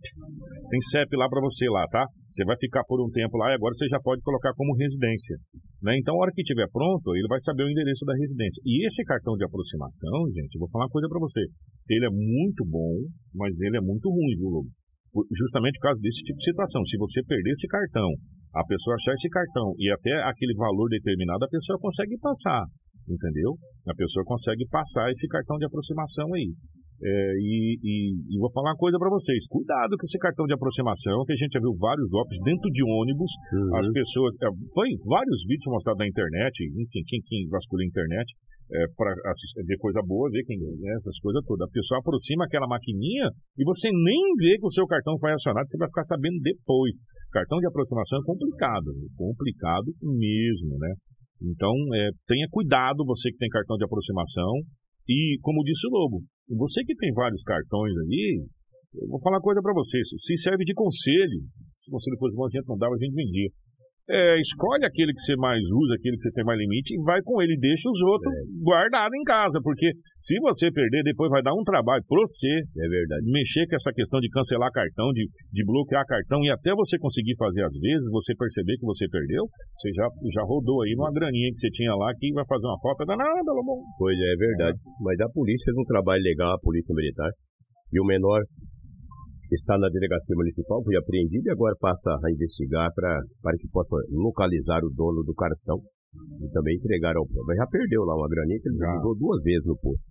[0.70, 2.06] Tem CEP lá para você lá, tá?
[2.28, 5.36] Você vai ficar por um tempo lá e agora você já pode colocar como residência.
[5.82, 5.96] Né?
[5.98, 8.62] Então, a hora que estiver pronto, ele vai saber o endereço da residência.
[8.66, 11.42] E esse cartão de aproximação, gente, vou falar uma coisa para você.
[11.90, 14.70] Ele é muito bom, mas ele é muito ruim, viu, Lobo?
[15.32, 16.84] Justamente por causa desse tipo de situação.
[16.86, 18.12] Se você perder esse cartão,
[18.54, 22.66] a pessoa achar esse cartão e até aquele valor determinado, a pessoa consegue passar.
[23.08, 23.56] Entendeu?
[23.88, 26.52] A pessoa consegue passar esse cartão de aproximação aí.
[26.98, 27.94] É, e, e,
[28.26, 31.40] e, vou falar uma coisa para vocês: cuidado com esse cartão de aproximação, que a
[31.40, 33.30] gente já viu vários golpes dentro de ônibus.
[33.54, 33.76] Uhum.
[33.78, 34.34] As pessoas.
[34.42, 38.26] É, foi vários vídeos mostrados na internet, enfim, quem, quem vasculha a internet,
[38.74, 39.14] é, para
[39.62, 41.70] ver coisa boa, ver quem, né, essas coisas todas.
[41.70, 45.70] A pessoa aproxima aquela maquininha e você nem vê que o seu cartão foi acionado,
[45.70, 46.98] você vai ficar sabendo depois.
[47.32, 50.94] Cartão de aproximação é complicado, complicado mesmo, né?
[51.42, 54.66] Então, é, tenha cuidado, você que tem cartão de aproximação.
[55.08, 58.46] E, como disse o Lobo, você que tem vários cartões aí,
[58.96, 60.04] eu vou falar uma coisa para você.
[60.04, 63.50] Se serve de conselho, se você depois bom, a gente não dava, a gente vendia.
[64.08, 67.20] É, escolhe aquele que você mais usa, aquele que você tem mais limite e vai
[67.22, 68.64] com ele, deixa os outros é.
[68.64, 72.48] guardados em casa, porque se você perder, depois vai dar um trabalho para você.
[72.48, 73.28] É verdade.
[73.28, 77.36] Mexer com essa questão de cancelar cartão, de, de bloquear cartão e até você conseguir
[77.36, 79.44] fazer às vezes, você perceber que você perdeu,
[79.76, 82.80] você já, já rodou aí numa graninha que você tinha lá que vai fazer uma
[82.80, 83.84] falta danada, Lobão.
[84.00, 84.78] Pois é, é verdade.
[84.80, 85.04] É.
[85.04, 87.32] Mas a polícia fez um trabalho legal, a polícia militar.
[87.92, 88.40] E o menor
[89.56, 93.96] está na delegacia municipal, foi apreendido e agora passa a investigar pra, para que possa
[94.12, 95.80] localizar o dono do cartão
[96.42, 97.46] e também entregar ao povo.
[97.48, 100.04] Mas já perdeu lá uma graninha que ele já usou duas vezes no posto,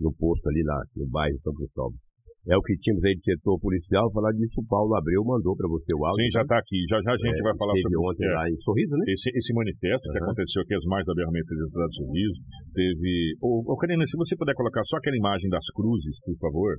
[0.00, 1.96] no posto ali lá, no bairro São Cristóvão.
[2.42, 4.10] É o que tínhamos aí de setor policial.
[4.10, 6.26] Falar disso, o Paulo Abreu mandou para você o áudio.
[6.26, 6.74] Sim, já está aqui.
[6.90, 9.04] Já já a gente é, vai falar sobre ontem lá em Sorriso, né?
[9.14, 10.12] Esse, esse manifesto uhum.
[10.12, 12.38] que aconteceu aqui, as mais da Berramenta da cidade de Sorriso,
[12.74, 13.12] teve...
[13.38, 16.74] Ô, ô Karina, se você puder colocar só aquela imagem das cruzes, por favor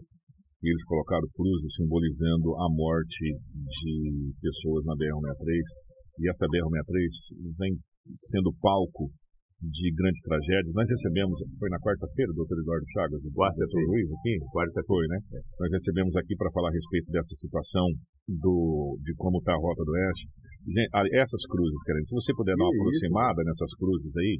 [0.64, 6.24] e eles colocaram cruzes simbolizando a morte de pessoas na BR-163.
[6.24, 7.76] E essa BR-163 vem
[8.16, 9.12] sendo palco
[9.60, 10.72] de grandes tragédias.
[10.72, 14.34] Nós recebemos, foi na quarta-feira, doutor Eduardo Chagas, do quarto doutor Luiz aqui?
[14.52, 15.20] Quarta foi, né?
[15.36, 15.40] É.
[15.60, 17.88] Nós recebemos aqui para falar a respeito dessa situação
[18.28, 20.28] do, de como está a Rota do Oeste.
[21.20, 24.36] Essas cruzes, querendo, se você puder dar uma aproximada nessas cruzes aí,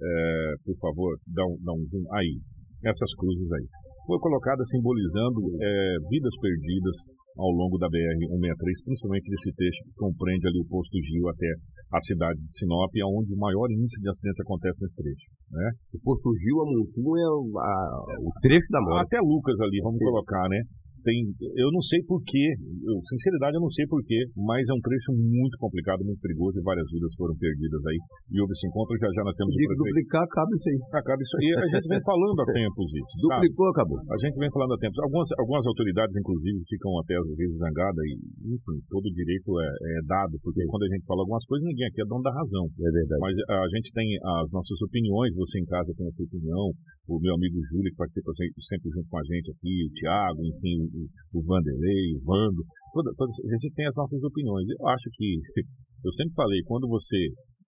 [0.00, 2.40] é, por favor, dá um, dá um zoom aí.
[2.84, 3.66] Essas cruzes aí.
[4.06, 6.96] Foi colocada simbolizando é, vidas perdidas
[7.38, 11.48] ao longo da BR-163, principalmente desse trecho que compreende ali o posto Gil até
[11.92, 15.26] a cidade de Sinop, onde o maior índice de acidentes acontece nesse trecho.
[15.48, 15.66] Né?
[15.96, 17.28] O posto Gil, a Montinho, é
[18.20, 19.08] o, trecho da morte.
[19.08, 20.60] Até Lucas ali, vamos colocar, né?
[21.02, 21.18] Tem,
[21.58, 22.54] eu não sei porquê,
[23.10, 26.86] sinceridade eu não sei porquê, mas é um trecho muito complicado, muito perigoso e várias
[26.90, 27.98] vidas foram perdidas aí.
[28.32, 30.78] E houve esse encontro, já já nós temos Digo, duplicar, acaba isso aí.
[30.92, 31.48] Acaba isso aí.
[31.52, 33.14] A gente vem falando há tempos isso.
[33.20, 33.74] Duplicou, sabe?
[33.76, 33.98] acabou.
[33.98, 34.98] A gente vem falando há tempos.
[35.02, 38.12] Algumas, algumas autoridades, inclusive, ficam até às vezes zangadas e,
[38.54, 40.68] enfim, todo direito é, é dado, porque Sim.
[40.70, 42.64] quando a gente fala algumas coisas, ninguém aqui é dono da razão.
[42.66, 43.20] É verdade.
[43.20, 46.66] Mas a gente tem as nossas opiniões, você em casa tem a sua opinião,
[47.08, 50.76] o meu amigo Júlio, que participa sempre junto com a gente aqui, o Tiago, enfim,
[50.86, 51.02] o,
[51.34, 52.62] o Vander Vanderlei, Vando,
[52.94, 54.66] toda, toda, a gente tem as nossas opiniões.
[54.70, 55.40] Eu acho que,
[56.04, 57.18] eu sempre falei, quando você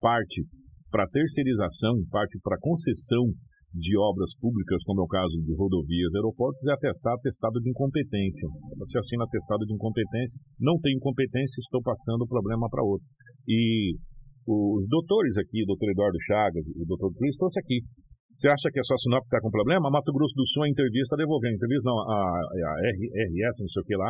[0.02, 0.44] parte
[0.92, 3.32] para terceirização, parte para concessão
[3.72, 8.48] de obras públicas, como é o caso de rodovias, aeroportos, é atestado, atestado de incompetência.
[8.78, 13.08] Você assina atestado de incompetência, não tem incompetência, estou passando o problema para outro.
[13.48, 13.96] E
[14.46, 17.80] os doutores aqui, o doutor Eduardo Chagas, o doutor Cris, trouxe aqui
[18.42, 19.86] você acha que é só Sinop que está com problema?
[19.94, 21.62] Mato Grosso do Sul, a entrevista está devolvendo.
[21.62, 24.10] Entrevista não, a, a RS, não sei o que lá,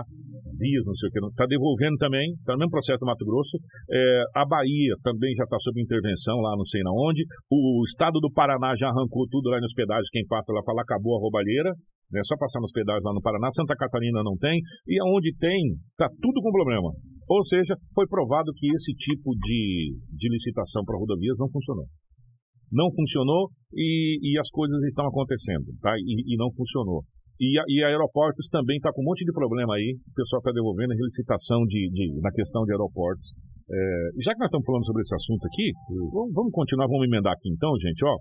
[0.56, 3.60] Vias, não sei o que, está devolvendo também, está no mesmo processo do Mato Grosso.
[3.92, 7.28] É, a Bahia também já está sob intervenção lá, não sei na onde.
[7.52, 10.08] O estado do Paraná já arrancou tudo lá nos pedágios.
[10.08, 11.76] Quem passa lá fala, acabou a roubalheira.
[12.16, 13.52] É só passar nos pedágios lá no Paraná.
[13.52, 14.56] Santa Catarina não tem.
[14.88, 16.88] E aonde tem, está tudo com problema.
[17.28, 21.84] Ou seja, foi provado que esse tipo de, de licitação para rodovias não funcionou
[22.72, 25.94] não funcionou e, e as coisas estão acontecendo, tá?
[26.00, 27.04] E, e não funcionou.
[27.40, 29.98] E, a, e a aeroportos também está com um monte de problema aí.
[29.98, 33.34] O pessoal está devolvendo a licitação de, de, na questão de aeroportos.
[33.66, 35.72] É, já que nós estamos falando sobre esse assunto aqui,
[36.14, 38.06] vamos, vamos continuar, vamos emendar aqui então, gente.
[38.06, 38.14] Ó,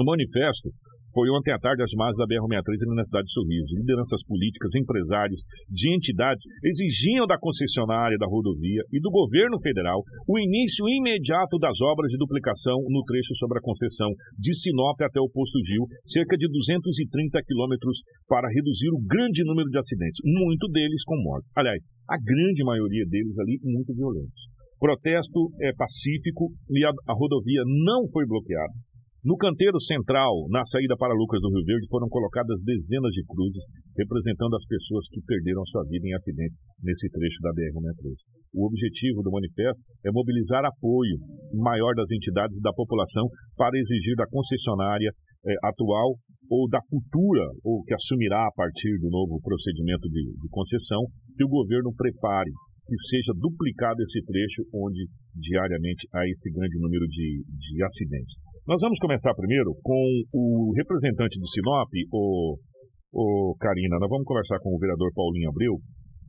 [0.00, 0.70] o manifesto
[1.12, 3.76] foi ontem à tarde as margens da BR-163 na cidade de Sorriso.
[3.76, 10.38] Lideranças políticas, empresários, de entidades exigiam da concessionária da rodovia e do governo federal o
[10.38, 15.30] início imediato das obras de duplicação no trecho sobre a concessão de Sinop até o
[15.30, 21.04] posto Gil, cerca de 230 quilômetros, para reduzir o grande número de acidentes, muito deles
[21.04, 21.52] com mortes.
[21.56, 24.52] Aliás, a grande maioria deles ali muito violentos.
[24.78, 28.72] Protesto é pacífico e a, a rodovia não foi bloqueada.
[29.22, 33.62] No canteiro central, na saída para Lucas do Rio Verde, foram colocadas dezenas de cruzes
[33.94, 38.18] representando as pessoas que perderam sua vida em acidentes nesse trecho da BR-163.
[38.50, 41.22] O objetivo do manifesto é mobilizar apoio
[41.54, 43.22] maior das entidades e da população
[43.54, 45.14] para exigir da concessionária
[45.46, 46.18] eh, atual
[46.50, 50.98] ou da futura, ou que assumirá a partir do novo procedimento de, de concessão,
[51.38, 52.50] que o governo prepare
[52.90, 55.06] que seja duplicado esse trecho onde
[55.38, 58.34] diariamente há esse grande número de, de acidentes.
[58.62, 59.98] Nós vamos começar primeiro com
[60.30, 62.54] o representante de Sinop, o,
[63.10, 63.98] o Karina.
[63.98, 65.74] Nós vamos conversar com o vereador Paulinho Abreu.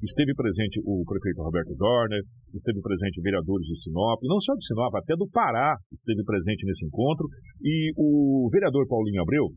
[0.02, 4.96] Esteve presente o prefeito Roberto Dorner, esteve presente vereadores de Sinop, não só de Sinop,
[4.96, 7.30] até do Pará esteve presente nesse encontro.
[7.62, 9.54] E o vereador Paulinho Abreu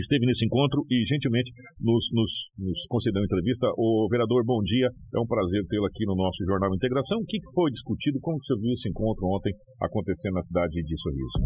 [0.00, 3.70] esteve nesse encontro e gentilmente nos, nos, nos concedeu entrevista.
[3.78, 4.90] O vereador, bom dia.
[5.14, 7.18] É um prazer tê-lo aqui no nosso Jornal Integração.
[7.22, 8.18] O que foi discutido?
[8.18, 11.38] Como você viu esse encontro ontem acontecendo na cidade de Sorriso?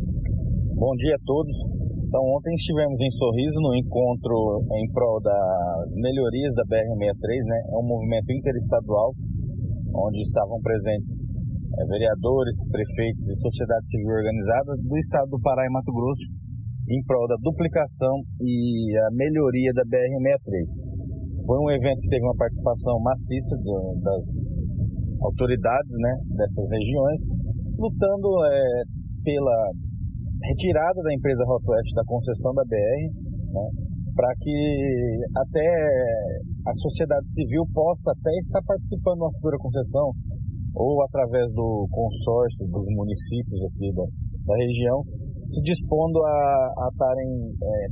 [0.80, 1.52] Bom dia a todos.
[2.08, 5.40] Então, ontem estivemos em Sorriso no encontro em prol da
[5.92, 7.58] melhorias da BR-63, né?
[7.68, 9.12] É um movimento interestadual
[9.92, 15.70] onde estavam presentes é, vereadores, prefeitos e sociedade civil organizada do estado do Pará e
[15.70, 16.47] Mato Grosso
[16.88, 21.44] em prol da duplicação e a melhoria da BR-63.
[21.44, 24.24] Foi um evento que teve uma participação maciça do, das
[25.20, 27.20] autoridades né, dessas regiões,
[27.78, 28.82] lutando é,
[29.24, 29.70] pela
[30.44, 33.00] retirada da empresa Rotoeste da concessão da BR,
[33.52, 33.68] né,
[34.14, 34.58] para que
[35.36, 35.68] até
[36.66, 40.12] a sociedade civil possa até estar participando da futura concessão,
[40.74, 44.04] ou através do consórcio dos municípios aqui da,
[44.46, 45.02] da região,
[45.48, 47.30] se dispondo a estarem
[47.62, 47.86] é,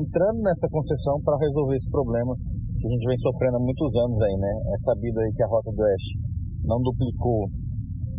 [0.00, 2.34] entrando nessa concessão para resolver esse problema
[2.80, 4.52] que a gente vem sofrendo há muitos anos aí, né?
[4.72, 6.18] É sabido aí que a Rota do Oeste
[6.64, 7.48] não duplicou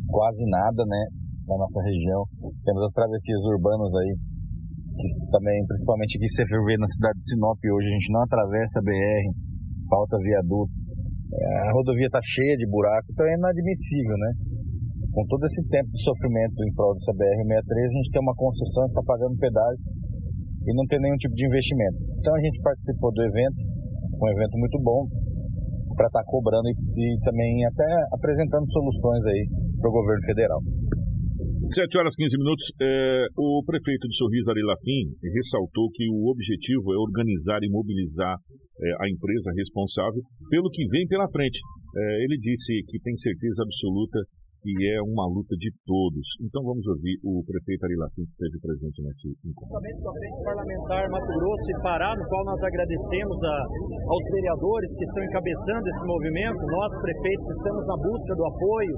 [0.08, 1.02] quase nada, né,
[1.48, 2.26] na nossa região.
[2.64, 4.14] Temos as travessias urbanas aí,
[4.96, 8.80] que também, principalmente aqui você vê na cidade de Sinop hoje, a gente não atravessa
[8.80, 9.26] a BR,
[9.90, 10.78] falta viaduto.
[11.34, 14.32] É, a rodovia está cheia de buracos, então é inadmissível, né?
[15.16, 18.84] Com todo esse tempo de sofrimento em prol dessa BR-63, a gente tem uma concessão,
[18.84, 19.80] está pagando pedágio
[20.68, 21.96] e não tem nenhum tipo de investimento.
[22.20, 23.56] Então a gente participou do evento,
[24.20, 25.08] um evento muito bom,
[25.96, 29.48] para estar tá cobrando e, e, também até apresentando soluções aí
[29.80, 30.60] para o governo federal.
[31.64, 32.66] 7 horas 15 minutos.
[32.78, 38.36] É, o prefeito de Sorriso, Ari Lapim, ressaltou que o objetivo é organizar e mobilizar
[38.36, 41.58] é, a empresa responsável pelo que vem pela frente.
[41.96, 44.20] É, ele disse que tem certeza absoluta
[44.66, 46.26] que é uma luta de todos.
[46.42, 49.78] Então vamos ouvir o prefeito Ari Lafim, que esteve presente nesse encontro.
[49.78, 53.56] A Frente Parlamentar Mato Grosso e Pará, no qual nós agradecemos a,
[54.10, 56.66] aos vereadores que estão encabeçando esse movimento.
[56.66, 58.96] Nós, prefeitos, estamos na busca do apoio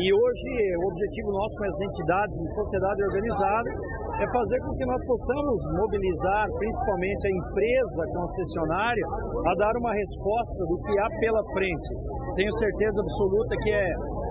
[0.00, 0.48] e hoje
[0.80, 3.68] o objetivo nosso com as entidades de sociedade organizada
[4.16, 9.06] é fazer com que nós possamos mobilizar principalmente a empresa concessionária
[9.44, 11.90] a dar uma resposta do que há pela frente.
[12.36, 13.88] Tenho certeza absoluta que é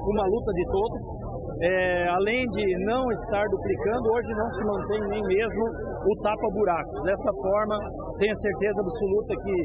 [0.10, 1.22] uma luta de todos.
[1.62, 5.64] É, além de não estar duplicando, hoje não se mantém nem mesmo
[6.10, 7.04] o tapa-buraco.
[7.06, 7.78] Dessa forma,
[8.18, 9.56] tenho certeza absoluta que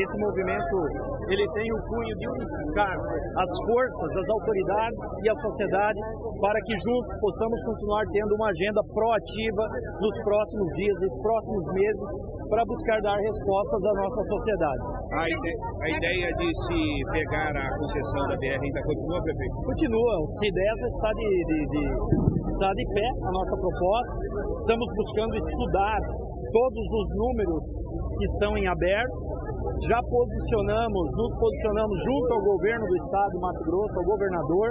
[0.00, 0.76] esse movimento
[1.28, 2.96] ele tem o cunho de unificar
[3.36, 6.00] as forças, as autoridades e a sociedade
[6.40, 9.64] para que juntos possamos continuar tendo uma agenda proativa
[10.00, 12.08] nos próximos dias e próximos meses
[12.52, 14.84] para buscar dar respostas à nossa sociedade.
[15.08, 19.54] A, ide a ideia de se pegar a concessão da BR ainda continua, prefeito?
[19.64, 20.12] Continua.
[20.20, 21.82] O CIDESA está de, de, de,
[22.52, 24.14] está de pé a nossa proposta.
[24.52, 26.00] Estamos buscando estudar
[26.52, 27.64] todos os números
[28.20, 29.16] que estão em aberto.
[29.88, 34.68] Já posicionamos, nos posicionamos junto ao governo do estado de Mato Grosso, ao governador,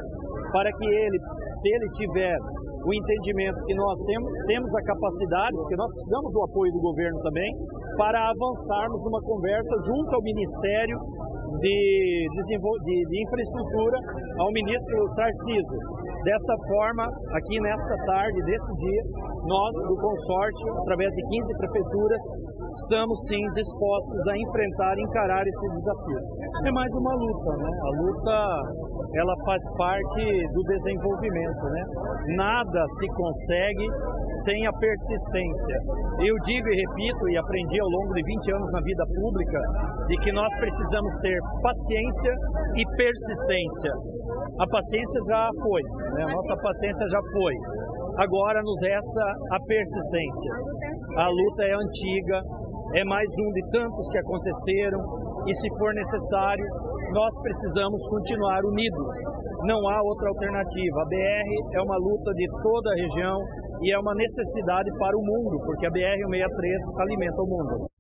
[0.53, 1.17] para que ele,
[1.49, 2.37] se ele tiver
[2.85, 7.19] o entendimento que nós temos, temos a capacidade, porque nós precisamos do apoio do governo
[7.21, 7.51] também,
[7.97, 10.97] para avançarmos numa conversa junto ao Ministério
[11.59, 13.97] de, de, de Infraestrutura,
[14.39, 15.79] ao ministro Tarcísio.
[16.23, 19.03] Desta forma, aqui nesta tarde desse dia,
[19.45, 22.21] nós do consórcio, através de 15 prefeituras,
[22.71, 26.19] estamos sim dispostos a enfrentar encarar esse desafio.
[26.65, 27.71] É mais uma luta, né?
[27.73, 28.37] A luta
[29.13, 31.83] ela faz parte do desenvolvimento, né?
[32.35, 33.87] Nada se consegue
[34.45, 35.75] sem a persistência.
[36.19, 39.59] Eu digo e repito e aprendi ao longo de 20 anos na vida pública
[40.07, 42.33] de que nós precisamos ter paciência
[42.77, 43.91] e persistência.
[44.59, 45.81] A paciência já foi,
[46.15, 46.23] né?
[46.23, 47.55] a nossa paciência já foi.
[48.17, 50.53] Agora nos resta a persistência.
[51.17, 52.43] A luta é antiga,
[52.95, 54.99] é mais um de tantos que aconteceram
[55.47, 56.65] e, se for necessário,
[57.11, 59.11] nós precisamos continuar unidos.
[59.67, 60.97] Não há outra alternativa.
[61.03, 63.37] A BR é uma luta de toda a região
[63.83, 67.91] e é uma necessidade para o mundo, porque a BR-163 alimenta o mundo.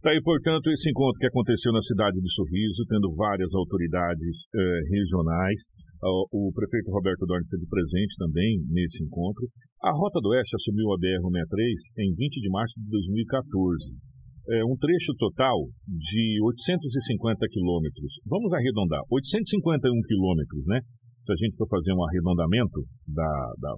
[0.00, 4.80] Tá aí, portanto, esse encontro que aconteceu na cidade de Sorriso, tendo várias autoridades eh,
[4.92, 5.60] regionais.
[6.04, 9.48] O, o prefeito Roberto Dorn esteve presente também nesse encontro.
[9.80, 14.13] A Rota do Oeste assumiu a BR-163 em 20 de março de 2014
[14.48, 15.56] é, um trecho total
[15.88, 18.20] de 850 quilômetros.
[18.26, 20.80] Vamos arredondar, 851 quilômetros, né?
[21.24, 23.72] Se a gente for fazer um arredondamento da, da,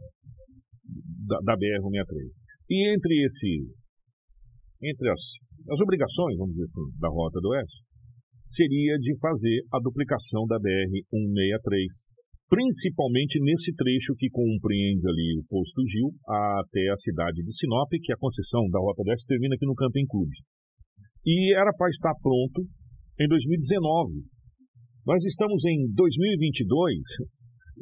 [1.31, 2.43] da, da BR-163.
[2.71, 3.71] E entre esse,
[4.83, 5.23] entre as,
[5.71, 7.87] as obrigações, vamos dizer assim, da Rota do Oeste,
[8.43, 12.11] seria de fazer a duplicação da BR-163,
[12.51, 18.13] principalmente nesse trecho que compreende ali o posto Gil até a cidade de Sinop, que
[18.13, 20.35] a concessão da Rota do Oeste termina aqui no Camping Clube
[21.27, 22.63] e era para estar pronto
[23.19, 24.23] em 2019.
[25.05, 27.03] Nós estamos em 2022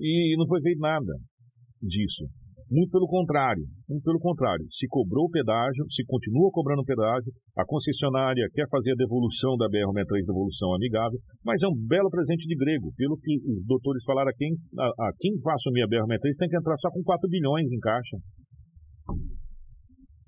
[0.00, 1.12] e não foi feito nada
[1.82, 2.24] disso.
[2.70, 4.64] Muito pelo contrário, muito pelo contrário.
[4.72, 9.54] Se cobrou o pedágio, se continua cobrando o pedágio, a concessionária quer fazer a devolução
[9.60, 12.90] da BR-63, devolução amigável, mas é um belo presente de grego.
[12.96, 16.56] Pelo que os doutores falaram, quem, a, a quem vai assumir a BR-63 tem que
[16.56, 18.16] entrar só com 4 bilhões em caixa.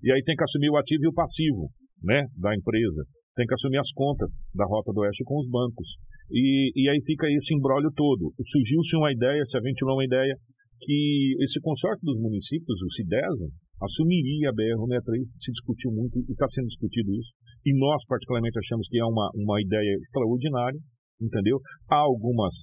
[0.05, 3.05] E aí tem que assumir o ativo e o passivo né, da empresa.
[3.35, 5.97] Tem que assumir as contas da Rota do Oeste com os bancos.
[6.31, 8.33] E, e aí fica esse embrólio todo.
[8.41, 10.35] Surgiu-se uma ideia, se aventurou uma ideia,
[10.81, 13.47] que esse consórcio dos municípios, o CIDESA,
[13.81, 17.33] assumiria a BR-163, se discutiu muito e está sendo discutido isso.
[17.65, 20.81] E nós, particularmente, achamos que é uma, uma ideia extraordinária,
[21.21, 21.61] entendeu?
[21.89, 22.55] Há algumas,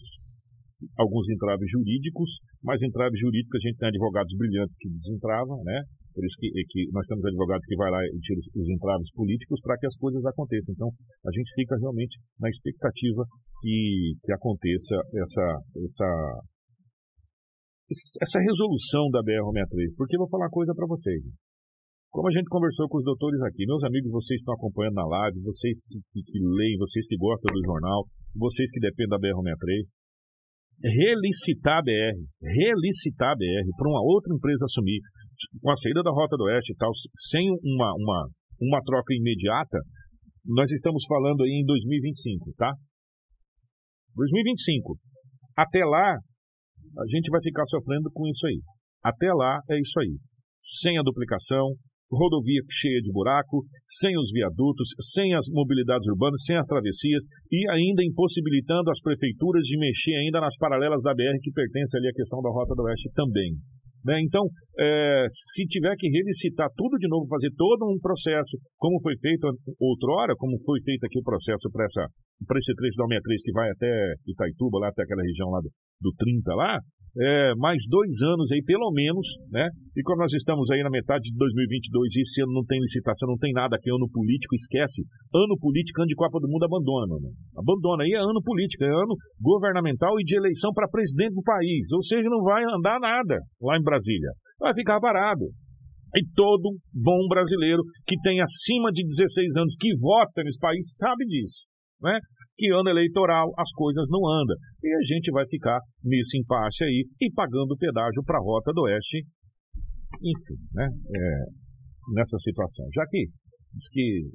[0.98, 2.30] alguns entraves jurídicos,
[2.64, 5.84] mas entraves jurídicos a gente tem advogados brilhantes que desentravam, né?
[6.14, 9.10] Por isso que, que nós temos advogados que vai lá e tira os, os entraves
[9.14, 10.74] políticos para que as coisas aconteçam.
[10.74, 10.90] Então,
[11.26, 13.26] a gente fica realmente na expectativa
[13.62, 15.46] que, que aconteça essa,
[15.82, 16.10] essa,
[18.22, 19.98] essa resolução da BR-63.
[19.98, 21.24] Porque eu vou falar uma coisa para vocês.
[22.14, 25.42] Como a gente conversou com os doutores aqui, meus amigos, vocês estão acompanhando na live,
[25.42, 28.06] vocês que, que, que leem, vocês que gostam do jornal,
[28.38, 29.98] vocês que dependem da BR-63,
[30.82, 35.00] relicitar a BR, relicitar a BR para uma outra empresa assumir
[35.62, 36.92] com a saída da Rota do Oeste e tal,
[37.30, 38.28] sem uma, uma,
[38.62, 39.80] uma troca imediata,
[40.46, 42.72] nós estamos falando aí em 2025, tá?
[44.16, 44.98] 2025.
[45.56, 48.60] Até lá, a gente vai ficar sofrendo com isso aí.
[49.04, 50.18] Até lá é isso aí.
[50.62, 51.76] Sem a duplicação,
[52.14, 57.70] rodovia cheia de buraco, sem os viadutos, sem as mobilidades urbanas, sem as travessias e
[57.70, 62.14] ainda impossibilitando as prefeituras de mexer ainda nas paralelas da BR que pertence ali à
[62.14, 63.58] questão da Rota do Oeste também.
[64.04, 64.20] Né?
[64.22, 64.44] Então,
[64.78, 69.48] é, se tiver que relicitar tudo de novo, fazer todo um processo, como foi feito
[69.80, 74.14] outrora, como foi feito aqui o processo para esse trecho da 63 que vai até
[74.28, 76.78] Itaituba, lá até aquela região lá do, do 30 lá,
[77.14, 79.70] é, mais dois anos aí, pelo menos, né?
[79.96, 83.30] E como nós estamos aí na metade de 2022 e esse ano não tem licitação,
[83.30, 85.06] não tem nada aqui, ano político, esquece.
[85.34, 87.30] Ano político, ano de Copa do Mundo, abandona, mano.
[87.56, 88.04] Abandona.
[88.04, 91.92] Aí é ano político, é ano governamental e de eleição para presidente do país.
[91.94, 94.32] Ou seja, não vai andar nada lá em Brasília.
[94.60, 95.46] Vai ficar parado.
[96.16, 101.26] E todo bom brasileiro que tem acima de 16 anos, que vota nesse país, sabe
[101.26, 101.62] disso.
[102.02, 102.20] Né?
[102.56, 104.56] Que ano eleitoral as coisas não andam.
[104.84, 108.82] E a gente vai ficar nesse impasse aí e pagando pedágio para a Rota do
[108.82, 109.26] Oeste.
[110.22, 110.88] Enfim, né?
[110.88, 111.46] É,
[112.14, 112.86] nessa situação.
[112.94, 113.26] Já que
[113.74, 114.30] diz que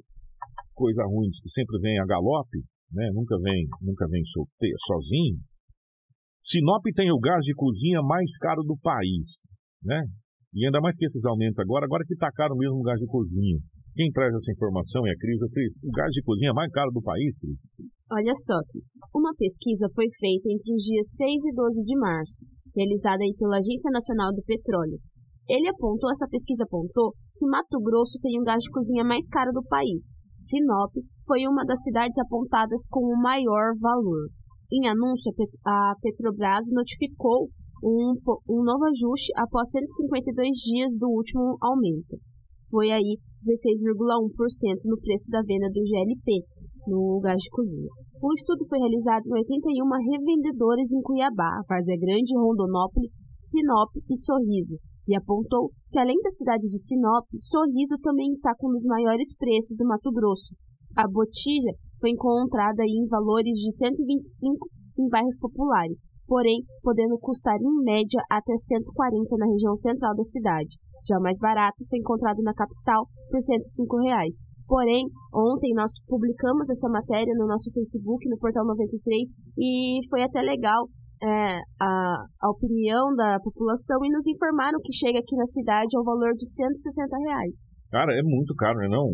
[0.73, 2.59] coisa ruim que sempre vem a galope,
[2.91, 3.09] né?
[3.13, 4.21] Nunca vem, nunca vem
[4.87, 5.37] sozinho.
[6.43, 9.47] Sinop tem o gás de cozinha mais caro do país,
[9.83, 10.03] né?
[10.53, 13.05] E ainda mais que esses aumentos agora, agora que está caro mesmo o gás de
[13.05, 13.59] cozinha.
[13.93, 15.39] Quem traz essa informação é a Cris.
[15.51, 17.59] Cris, o gás de cozinha mais caro do país, Cris?
[18.11, 18.57] Olha só,
[19.13, 22.41] uma pesquisa foi feita entre os dias 6 e 12 de março,
[22.75, 24.97] realizada pela Agência Nacional do Petróleo.
[25.47, 29.51] Ele apontou, essa pesquisa apontou, que Mato Grosso tem o gás de cozinha mais caro
[29.53, 30.09] do país.
[30.37, 30.89] Sinop
[31.27, 34.29] foi uma das cidades apontadas com o maior valor.
[34.73, 35.31] Em anúncio,
[35.63, 37.49] a Petrobras notificou
[37.83, 38.17] um,
[38.49, 42.17] um novo ajuste após 152 dias do último aumento.
[42.71, 46.45] Foi aí 16,1% no preço da venda do GLP,
[46.89, 47.89] no gás de cozinha.
[48.21, 54.75] O estudo foi realizado em 81 revendedores em Cuiabá, Várzea Grande, Rondonópolis, Sinop e Sorriso,
[55.07, 59.35] e apontou que além da cidade de Sinop, Sorriso também está com um dos maiores
[59.37, 60.53] preços do Mato Grosso.
[60.97, 64.67] A botija foi encontrada em valores de 125
[64.99, 70.75] em bairros populares, porém podendo custar em média até 140 na região central da cidade.
[71.07, 74.35] Já o mais barato foi encontrado na capital por 105 reais.
[74.69, 75.01] Porém,
[75.33, 79.01] ontem nós publicamos essa matéria no nosso Facebook, no Portal 93,
[79.57, 80.85] e foi até legal
[81.23, 81.91] é, a,
[82.37, 86.45] a opinião da população e nos informaram que chega aqui na cidade ao valor de
[86.45, 87.57] 160 reais.
[87.89, 89.07] Cara, é muito caro, não é não?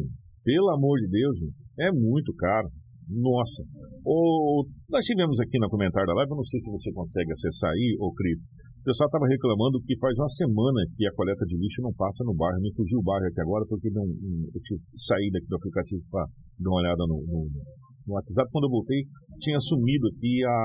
[0.43, 1.37] Pelo amor de Deus,
[1.79, 2.67] é muito caro.
[3.07, 3.63] Nossa.
[4.03, 7.71] O, nós tivemos aqui no comentário da live, eu não sei se você consegue acessar
[7.71, 8.39] aí, ô Cris,
[8.85, 12.37] pessoal estava reclamando que faz uma semana que a coleta de lixo não passa no
[12.37, 12.61] bairro.
[12.61, 16.29] Me fugiu o bairro aqui agora porque não, eu tive saí daqui do aplicativo para
[16.61, 18.45] dar uma olhada no, no, no, WhatsApp.
[18.53, 19.01] Quando eu voltei,
[19.41, 20.57] tinha sumido aqui a,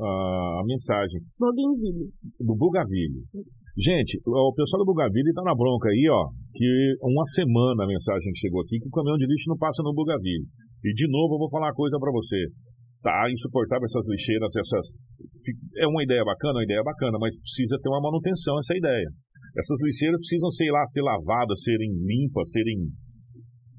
[0.00, 0.08] a,
[0.60, 1.20] a mensagem.
[1.38, 2.08] Bougainville.
[2.40, 3.20] Do Bugaville.
[3.76, 6.68] Gente, o pessoal do Bugaville está na bronca aí, ó, que
[7.04, 10.48] uma semana a mensagem chegou aqui que o caminhão de lixo não passa no Bugaville.
[10.82, 12.48] E de novo eu vou falar uma coisa para você.
[13.02, 14.86] Tá insuportável essas lixeiras, essas
[15.78, 19.08] é uma ideia bacana, uma ideia bacana, mas precisa ter uma manutenção essa ideia.
[19.56, 22.76] Essas lixeiras precisam, sei lá, ser lavadas, serem limpas, serem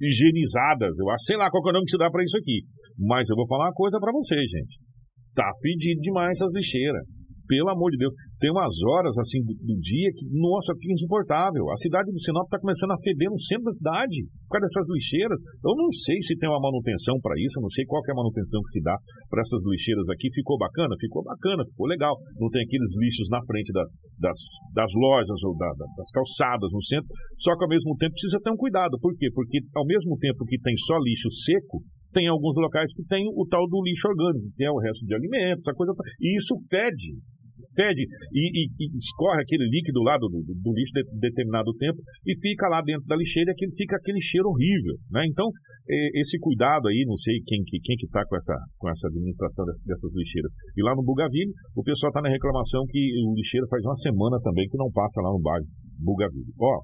[0.02, 0.98] higienizadas.
[0.98, 2.66] Eu acho, sei lá qual é o nome que se dá para isso aqui.
[2.98, 4.82] Mas eu vou falar uma coisa para vocês, gente.
[5.36, 7.21] Tá fedido demais essas lixeiras
[7.52, 8.16] pelo amor de Deus.
[8.40, 11.68] Tem umas horas assim do, do dia que, nossa, fica insuportável.
[11.68, 14.88] A cidade de Sinop está começando a feder no centro da cidade por causa dessas
[14.88, 15.36] lixeiras.
[15.60, 18.24] Eu não sei se tem uma manutenção para isso, eu não sei qual é a
[18.24, 18.96] manutenção que se dá
[19.28, 20.32] para essas lixeiras aqui.
[20.32, 20.96] Ficou bacana?
[20.96, 22.16] Ficou bacana, ficou legal.
[22.40, 24.40] Não tem aqueles lixos na frente das, das,
[24.72, 27.12] das lojas ou da, das calçadas no centro.
[27.36, 28.96] Só que ao mesmo tempo precisa ter um cuidado.
[29.04, 29.28] Por quê?
[29.36, 31.84] Porque ao mesmo tempo que tem só lixo seco,
[32.14, 35.16] tem alguns locais que tem o tal do lixo orgânico, que é o resto de
[35.16, 35.92] alimentos, a coisa.
[36.20, 37.16] E isso pede
[37.76, 38.04] pede
[38.34, 42.36] e, e, e, escorre aquele líquido lá do, do, do lixo de, determinado tempo e
[42.40, 45.26] fica lá dentro da lixeira e fica aquele cheiro horrível, né?
[45.28, 45.48] Então,
[46.16, 49.66] esse cuidado aí, não sei quem que quem que tá com essa com essa administração
[49.66, 50.52] dessas, dessas lixeiras.
[50.78, 54.40] E lá no Bugaville, o pessoal está na reclamação que o lixeiro faz uma semana
[54.42, 55.66] também que não passa lá no bairro
[56.00, 56.54] Bugaville.
[56.60, 56.82] Ó,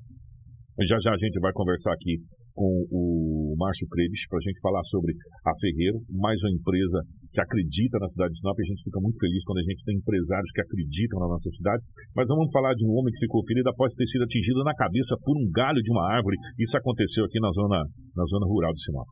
[0.86, 2.20] já já a gente vai conversar aqui
[2.58, 5.14] com o Márcio Creves para a gente falar sobre
[5.46, 8.58] a Ferreiro, mais uma empresa que acredita na cidade de Sinop.
[8.58, 11.86] A gente fica muito feliz quando a gente tem empresários que acreditam na nossa cidade.
[12.18, 15.14] Mas vamos falar de um homem que ficou ferido após ter sido atingido na cabeça
[15.22, 16.36] por um galho de uma árvore.
[16.58, 17.86] Isso aconteceu aqui na zona,
[18.18, 19.06] na zona rural de Sinop.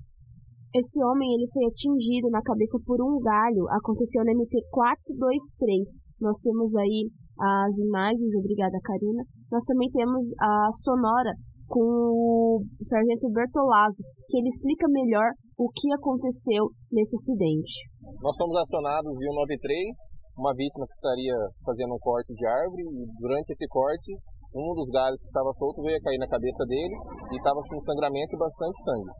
[0.73, 3.69] Esse homem ele foi atingido na cabeça por um galho.
[3.77, 5.93] Aconteceu na MP 423.
[6.19, 9.21] Nós temos aí as imagens, obrigada Karina.
[9.53, 11.31] Nós também temos a sonora
[11.68, 17.89] com o sargento Bertolazzo, que ele explica melhor o que aconteceu nesse acidente.
[18.22, 20.05] Nós fomos acionados via 93
[20.38, 24.11] uma vítima que estaria fazendo um corte de árvore e durante esse corte
[24.55, 26.95] um dos galhos que estava solto veio a cair na cabeça dele
[27.32, 29.11] e estava com sangramento e bastante sangue.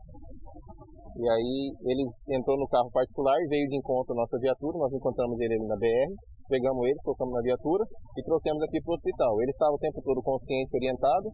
[1.16, 2.04] E aí ele
[2.36, 5.66] entrou no carro particular e veio de encontro à nossa viatura, nós encontramos ele ali
[5.66, 6.12] na BR,
[6.48, 7.84] pegamos ele, colocamos na viatura
[8.16, 9.32] e trouxemos aqui para o hospital.
[9.42, 11.28] Ele estava o tempo todo consciente, orientado,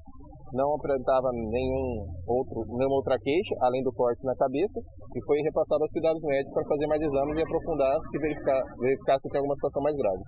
[0.53, 4.79] não apresentava nenhum outro, nenhuma outra queixa, além do corte na cabeça,
[5.17, 9.17] e foi repassado aos cuidados médicos para fazer mais exames e aprofundar se verificar, verificar
[9.21, 10.23] se tem alguma situação mais grave.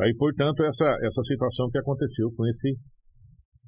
[0.00, 2.72] Aí, portanto, essa, essa situação que aconteceu com esse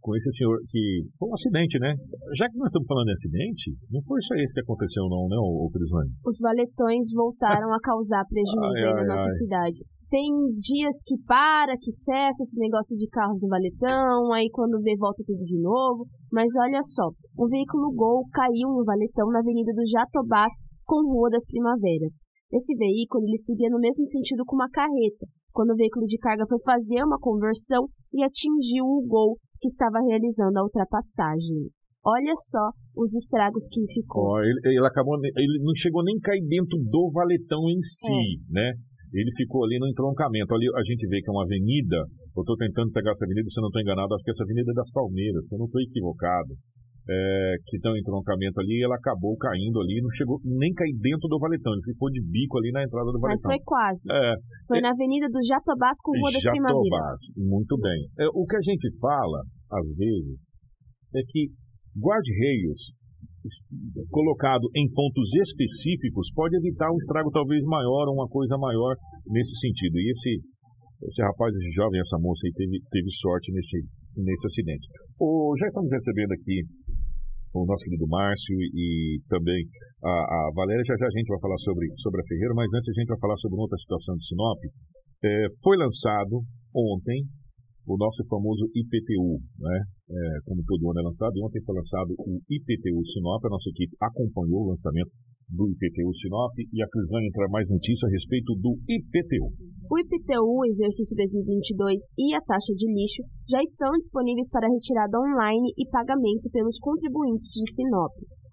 [0.02, 1.94] com esse senhor que foi um acidente, né?
[2.34, 5.38] Já que nós estamos falando de acidente, não foi só isso que aconteceu não, né,
[5.38, 6.10] o Crismane?
[6.26, 9.38] Os valetões voltaram a causar prejuízo ai, ai, na nossa ai.
[9.38, 9.78] cidade.
[10.10, 10.28] Tem
[10.60, 15.22] dias que para, que cessa esse negócio de carro do valetão, aí quando vê volta
[15.24, 16.04] tudo de novo.
[16.30, 20.52] Mas olha só, um veículo Gol caiu no valetão na Avenida do Jatobás
[20.84, 22.20] com Rua das Primaveras.
[22.52, 26.44] Esse veículo ele seguia no mesmo sentido com uma carreta, quando o veículo de carga
[26.46, 31.70] foi fazer uma conversão e atingiu o Gol que estava realizando a ultrapassagem.
[32.02, 34.34] Olha só os estragos que ficou.
[34.34, 38.42] Oh, ele, ele, acabou, ele não chegou nem a cair dentro do valetão em si,
[38.50, 38.58] é.
[38.58, 38.68] né?
[39.14, 40.50] Ele ficou ali no entroncamento.
[40.50, 42.02] Ali a gente vê que é uma avenida.
[42.34, 44.72] Eu estou tentando pegar essa avenida, se eu não estou enganado, acho que essa avenida
[44.72, 46.52] é das Palmeiras, se eu não estou equivocado.
[47.02, 50.94] É, que tem um entroncamento ali, e ela acabou caindo ali, não chegou nem cair
[51.02, 53.42] dentro do valetão, ele ficou de bico ali na entrada do valetão.
[53.42, 54.06] Mas foi quase.
[54.06, 54.34] É,
[54.70, 57.20] foi na Avenida do Jatobás com Rua das Jatobás, Primaveras.
[57.34, 58.00] Muito bem.
[58.22, 60.54] É, o que a gente fala, às vezes,
[61.10, 61.50] é que
[61.98, 62.94] guarda-reios
[64.10, 68.94] colocado em pontos específicos pode evitar um estrago talvez maior, uma coisa maior
[69.26, 69.98] nesse sentido.
[69.98, 70.38] E esse,
[71.02, 73.82] esse rapaz, esse jovem, essa moça aí teve, teve sorte nesse,
[74.16, 74.86] nesse acidente.
[75.18, 76.62] O, já estamos recebendo aqui
[77.54, 79.60] o nosso querido Márcio e, também
[80.02, 80.82] a, a, Valéria.
[80.84, 83.20] Já já a gente vai falar sobre, sobre a Ferreira, mas antes a gente vai
[83.20, 84.60] falar sobre outra situação de Sinop.
[85.24, 86.42] É, foi lançado
[86.74, 87.24] ontem
[87.86, 89.78] o nosso famoso IPTU, né?
[90.10, 93.96] É, como todo ano é lançado, ontem foi lançado o IPTU Sinop, a nossa equipe
[94.00, 95.10] acompanhou o lançamento
[95.48, 99.48] do IPTU Sinop e a Crislane entrar mais notícia a respeito do IPTU.
[99.90, 105.72] O IPTU, exercício 2022 e a taxa de lixo já estão disponíveis para retirada online
[105.76, 108.12] e pagamento pelos contribuintes de Sinop.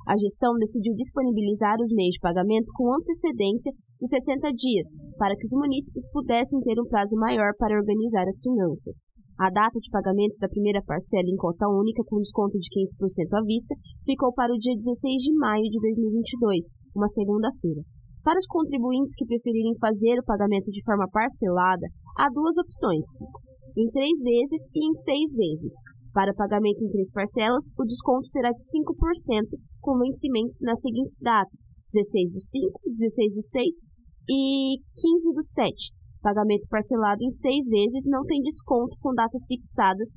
[0.09, 3.71] A gestão decidiu disponibilizar os meios de pagamento com antecedência
[4.01, 4.87] de 60 dias,
[5.17, 8.97] para que os munícipes pudessem ter um prazo maior para organizar as finanças.
[9.39, 13.41] A data de pagamento da primeira parcela em cota única, com desconto de 15% à
[13.47, 13.73] vista,
[14.03, 17.79] ficou para o dia 16 de maio de 2022, uma segunda-feira.
[18.19, 21.87] Para os contribuintes que preferirem fazer o pagamento de forma parcelada,
[22.19, 23.07] há duas opções,
[23.79, 25.71] em três vezes e em seis vezes.
[26.11, 31.63] Para pagamento em três parcelas, o desconto será de 5%, com vencimentos nas seguintes datas:
[31.87, 33.65] 16 do 5, 16 do 6
[34.27, 40.09] e 15 do 7, Pagamento parcelado em seis vezes não tem desconto com datas fixadas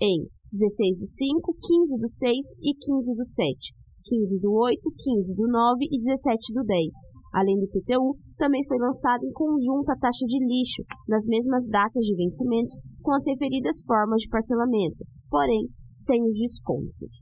[0.00, 3.72] em 16 do 5, 15 do 6 e 15 do 7,
[4.04, 6.92] 15 do 8, 15 do 9 e 17 do 10.
[7.32, 12.04] Além do PTU, também foi lançado em conjunto a taxa de lixo, nas mesmas datas
[12.04, 17.12] de vencimentos, com as referidas formas de parcelamento, porém sem os descontos.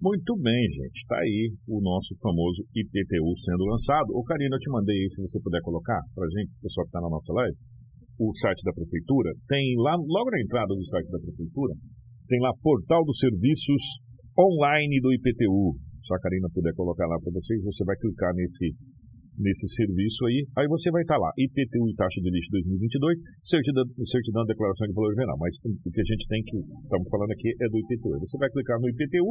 [0.00, 1.00] Muito bem, gente.
[1.00, 4.08] Está aí o nosso famoso IPTU sendo lançado.
[4.12, 7.00] Ô, Karina, eu te mandei aí, se você puder colocar para gente, pessoal que está
[7.00, 7.56] na nossa live
[8.18, 11.74] o site da prefeitura, tem lá, logo na entrada do site da prefeitura,
[12.28, 14.00] tem lá portal dos serviços
[14.38, 15.76] online do IPTU.
[16.04, 18.76] Se a Karina puder colocar lá para vocês, você vai clicar nesse,
[19.38, 23.18] nesse serviço aí, aí você vai estar tá lá, IPTU e taxa de lixo 2022,
[23.44, 27.08] certidão, certidão de declaração de valor venal, mas o que a gente tem que, estamos
[27.08, 28.20] falando aqui é do IPTU.
[28.20, 29.28] Você vai clicar no IPTU,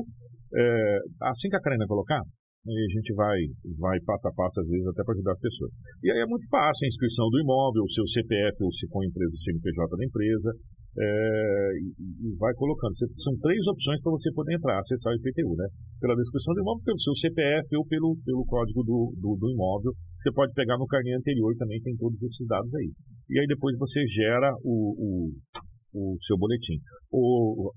[0.55, 0.97] é,
[1.29, 2.21] assim que a Karina colocar,
[2.63, 3.39] e a gente vai,
[3.75, 5.71] vai passo a passo, às vezes, até para ajudar as pessoas.
[5.99, 9.03] E aí é muito fácil a inscrição do imóvel, o seu CPF ou se com
[9.03, 10.49] a empresa, o CNPJ da empresa,
[10.95, 12.95] é, e, vai colocando.
[12.95, 15.67] São três opções para você poder entrar, acessar o IPTU, né?
[15.99, 19.91] Pela descrição do imóvel, pelo seu CPF ou pelo, pelo código do, do, do imóvel.
[20.21, 22.91] Você pode pegar no carnê anterior, também tem todos esses dados aí.
[23.27, 26.79] E aí depois você gera o, o, o seu boletim.
[27.11, 27.73] O,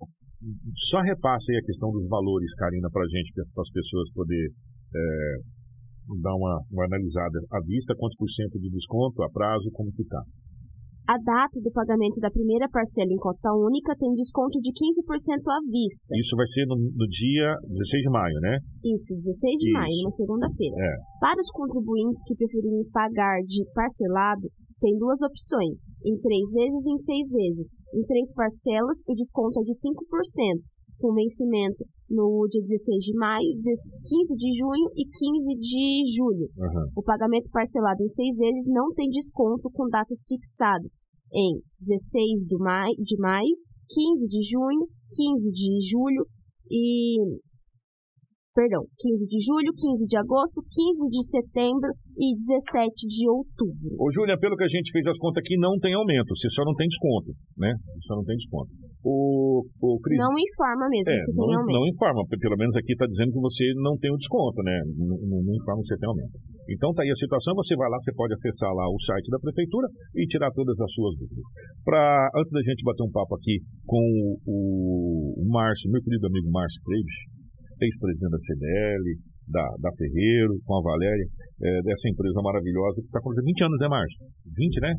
[0.77, 4.53] só repasse aí a questão dos valores, Karina, para a gente, para as pessoas poderem
[4.97, 5.37] é,
[6.23, 10.03] dar uma, uma analisada à vista, quantos por cento de desconto, a prazo, como que
[10.03, 10.23] está?
[11.07, 15.63] A data do pagamento da primeira parcela em cota única tem desconto de 15% à
[15.71, 16.11] vista.
[16.19, 18.59] Isso vai ser no, no, dia 16 de maio, né?
[18.83, 19.73] Isso, 16 de Isso.
[19.79, 20.75] maio, numa segunda-feira.
[20.75, 20.93] É.
[21.23, 24.51] Para os contribuintes que preferirem pagar de parcelado,
[24.83, 27.71] tem duas opções, em três vezes e em seis vezes.
[27.95, 29.95] Em três parcelas, o desconto é de 5%,
[30.99, 36.47] com vencimento no dia 16 de maio, 15 de junho e 15 de julho.
[36.59, 36.87] Aham.
[36.97, 40.99] O pagamento parcelado em seis vezes não tem desconto com datas fixadas
[41.33, 43.57] em 16 do mai, de maio,
[43.89, 46.27] 15 de junho, 15 de julho
[46.71, 47.19] e.
[48.55, 53.93] Perdão, 15 de julho, 15 de agosto, 15 de setembro e 17 de outubro.
[54.01, 56.33] Ô, Júlia, pelo que a gente fez as contas aqui, não tem aumento.
[56.35, 57.77] Você só não tem desconto, né?
[57.77, 58.73] Você só não tem desconto.
[59.07, 60.19] O, o Cris...
[60.19, 61.79] Não informa mesmo É, se não, tem aumento.
[61.79, 64.83] não informa, pelo menos aqui está dizendo que você não tem o desconto, né?
[64.99, 66.35] Não, não- não informa que você tem aumento.
[66.67, 69.39] Então tá aí a situação, você vai lá, você pode acessar lá o site da
[69.39, 69.87] prefeitura
[70.19, 71.47] e tirar todas as suas dúvidas.
[71.87, 72.03] Pra,
[72.35, 74.03] antes da gente bater um papo aqui com
[74.43, 74.59] o,
[75.39, 77.17] o Márcio, meu querido amigo Márcio Freires,
[77.79, 79.07] ex-presidente da CDL,
[79.47, 81.27] da, da Ferreiro, com a Valéria,
[81.63, 83.39] é, dessa empresa maravilhosa que está com 20
[83.71, 84.19] anos, né, Márcio?
[84.51, 84.93] 20, né?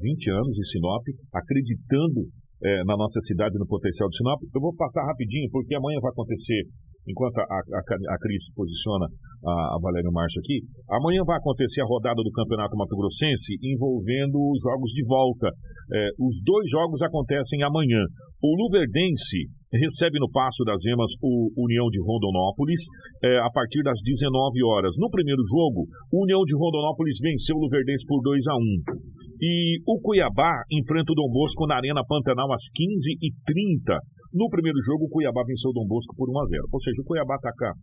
[0.00, 1.04] 20 anos em Sinop,
[1.36, 2.24] acreditando
[2.62, 4.40] é, na nossa cidade, no potencial de Sinop.
[4.54, 6.62] Eu vou passar rapidinho, porque amanhã vai acontecer,
[7.08, 9.06] enquanto a, a, a Cris posiciona
[9.44, 12.96] a, a Valéria e o Márcio aqui, amanhã vai acontecer a rodada do Campeonato Mato
[12.96, 15.48] Grossense envolvendo os jogos de volta.
[15.92, 18.04] É, os dois jogos acontecem amanhã.
[18.42, 22.80] O Luverdense recebe no Passo das Emas o União de Rondonópolis
[23.22, 24.94] é, a partir das 19 horas.
[24.98, 29.80] No primeiro jogo, o União de Rondonópolis venceu o Luverdense por 2 a 1 e
[29.88, 33.96] o Cuiabá enfrenta o Dom Bosco na Arena Pantanal às 15h30.
[34.32, 37.00] No primeiro jogo, o Cuiabá venceu o Dom Bosco por 1 a 0 Ou seja,
[37.00, 37.74] o Cuiabá está a-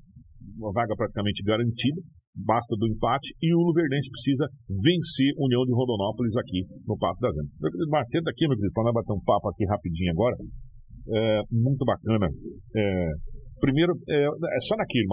[0.57, 1.99] uma vaga praticamente garantida,
[2.33, 7.19] basta do empate, e o Luverdense precisa vencer a União de Rondonópolis aqui no Passo
[7.19, 7.51] das Emas.
[7.59, 10.35] Meu querido Marcelo, tá aqui, meu querido, para nós bater um papo aqui rapidinho agora.
[11.09, 12.27] É, muito bacana.
[12.75, 13.09] É,
[13.59, 15.07] primeiro, é, é só naquele.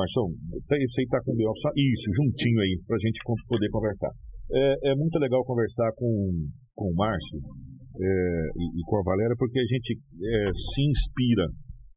[0.68, 4.10] Tá- Esse aí tá com o Isso, juntinho aí, pra gente con- poder conversar.
[4.52, 7.38] É, é muito legal conversar com, com o Márcio
[8.00, 11.46] é, e, e com a Valéria, porque a gente é, se inspira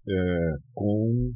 [0.07, 1.31] é, com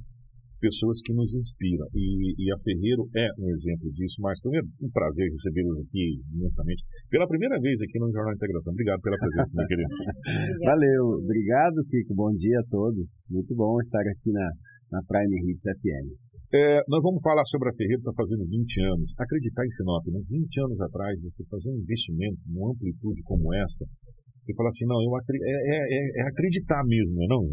[0.62, 1.90] pessoas que nos inspiram.
[1.98, 4.22] E, e a Ferreiro é um exemplo disso.
[4.22, 6.86] Mas primeiro, um prazer recebê-los aqui imensamente.
[7.10, 8.72] Pela primeira vez aqui no Jornal Integração.
[8.72, 9.90] Obrigado pela presença, meu querido.
[10.70, 12.14] Valeu, obrigado, Kiko.
[12.14, 13.18] Bom dia a todos.
[13.28, 14.48] Muito bom estar aqui na,
[14.94, 16.31] na Prime Hits FM.
[16.52, 19.08] É, nós vamos falar sobre a Ferreira, está fazendo 20 anos.
[19.18, 20.20] Acreditar em Sinop, né?
[20.28, 23.88] 20 anos atrás, você fazer um investimento numa amplitude como essa,
[24.36, 27.44] você fala assim, não, eu acri- é, é- é- é acreditar mesmo, não é não?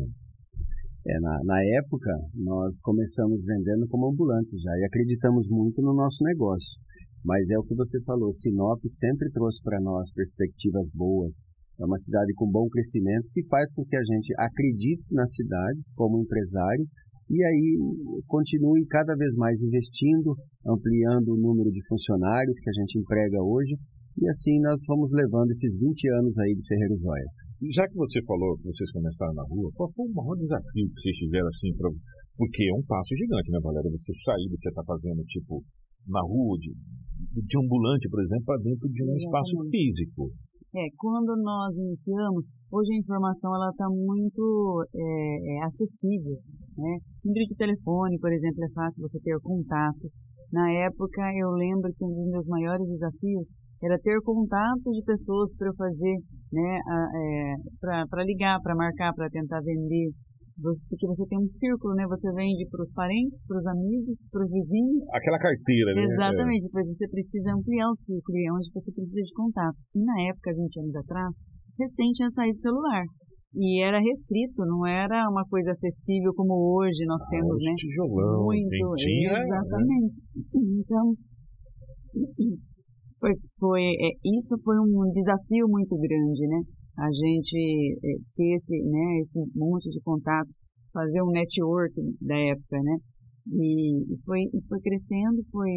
[1.06, 6.24] É, na, na época, nós começamos vendendo como ambulante já e acreditamos muito no nosso
[6.24, 6.68] negócio.
[7.24, 11.36] Mas é o que você falou, Sinop sempre trouxe para nós perspectivas boas.
[11.80, 15.78] É uma cidade com bom crescimento que faz com que a gente acredite na cidade
[15.94, 16.84] como empresário
[17.30, 17.78] e aí
[18.26, 20.34] continue cada vez mais investindo,
[20.66, 23.76] ampliando o número de funcionários que a gente emprega hoje
[24.18, 27.34] e assim nós vamos levando esses 20 anos aí de Ferreiro Joias.
[27.70, 30.98] Já que você falou que vocês começaram na rua, qual foi o maior desafio que
[30.98, 31.70] vocês tiveram assim?
[31.74, 31.90] Pra...
[32.36, 33.90] Porque é um passo gigante, né, Valéria?
[33.90, 35.62] Você sair do que você está fazendo, tipo,
[36.06, 40.30] na rua, de, de ambulante, por exemplo, para dentro de um espaço físico.
[40.78, 46.38] É, quando nós iniciamos, hoje a informação ela está muito é, é, acessível,
[46.76, 46.98] né?
[47.24, 50.14] Número de telefone, por exemplo, é fácil você ter contatos.
[50.52, 53.48] Na época, eu lembro que um dos meus maiores desafios
[53.82, 56.16] era ter contato de pessoas para eu fazer,
[56.52, 60.12] né, é, para ligar, para marcar, para tentar vender.
[60.58, 62.04] Você, porque você tem um círculo, né?
[62.08, 65.04] Você vende para os parentes, para os amigos, para os vizinhos.
[65.14, 66.02] Aquela carteira, né?
[66.10, 66.66] Exatamente.
[66.66, 69.86] Depois você precisa ampliar o círculo e é onde você precisa de contatos.
[69.94, 71.32] E na época, 20 anos atrás,
[71.78, 73.04] recém tinha saído celular.
[73.54, 77.72] E era restrito, não era uma coisa acessível como hoje nós Ah, temos, os né?
[77.78, 79.40] tijolão, Muito, né?
[79.40, 80.14] exatamente.
[80.52, 81.14] Então,
[83.18, 86.60] foi, foi, é, isso foi um desafio muito grande, né?
[86.98, 90.60] A gente é, ter esse, né, esse monte de contatos,
[90.92, 92.96] fazer um network da época, né?
[93.52, 95.70] E, e foi, foi crescendo, foi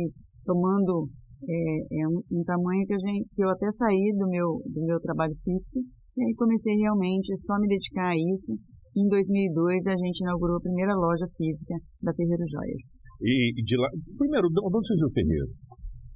[0.46, 1.08] tomando
[1.48, 4.86] é, é um, um tamanho que, a gente, que eu até saí do meu, do
[4.86, 5.80] meu trabalho fixo
[6.18, 8.52] e aí comecei realmente só me dedicar a isso.
[8.96, 12.86] Em 2002 a gente inaugurou a primeira loja física da Ferreiro Joias.
[13.22, 13.88] E, e de lá.
[14.18, 15.48] Primeiro, de onde surgiu o Ferreiro?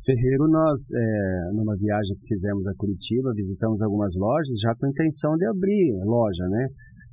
[0.06, 4.89] Ferreiro, nós, é, numa viagem que fizemos a Curitiba, visitamos algumas lojas já com a
[4.89, 6.68] intenção de abrir loja, né?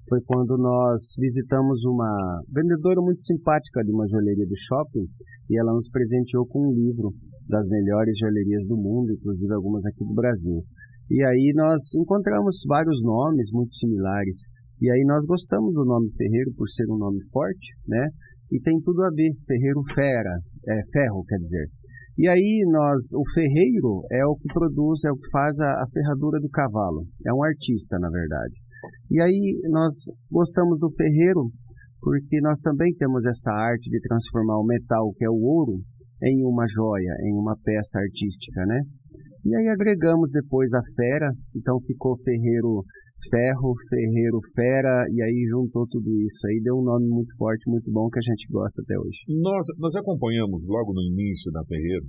[0.07, 5.09] Foi quando nós visitamos uma vendedora muito simpática de uma joalheria do shopping
[5.49, 7.15] e ela nos presenteou com um livro
[7.49, 10.61] das melhores joalherias do mundo, inclusive algumas aqui do Brasil.
[11.11, 14.45] E aí nós encontramos vários nomes muito similares.
[14.83, 18.09] E aí nós gostamos do nome Ferreiro por ser um nome forte, né?
[18.51, 20.37] E tem tudo a ver, Ferreiro Fera,
[20.69, 21.82] é, ferro, quer dizer.
[22.19, 25.87] E aí nós, o ferreiro é o que produz, é o que faz a, a
[25.93, 27.07] ferradura do cavalo.
[27.27, 28.55] É um artista, na verdade.
[29.11, 31.51] E aí nós gostamos do ferreiro
[32.01, 35.81] porque nós também temos essa arte de transformar o metal, que é o ouro,
[36.23, 38.81] em uma joia, em uma peça artística, né?
[39.45, 42.85] E aí agregamos depois a fera, então ficou Ferreiro
[43.31, 47.91] Ferro, Ferreiro Fera, e aí juntou tudo isso aí, deu um nome muito forte, muito
[47.91, 49.19] bom, que a gente gosta até hoje.
[49.29, 52.07] Nós, nós acompanhamos logo no início da Ferreiro,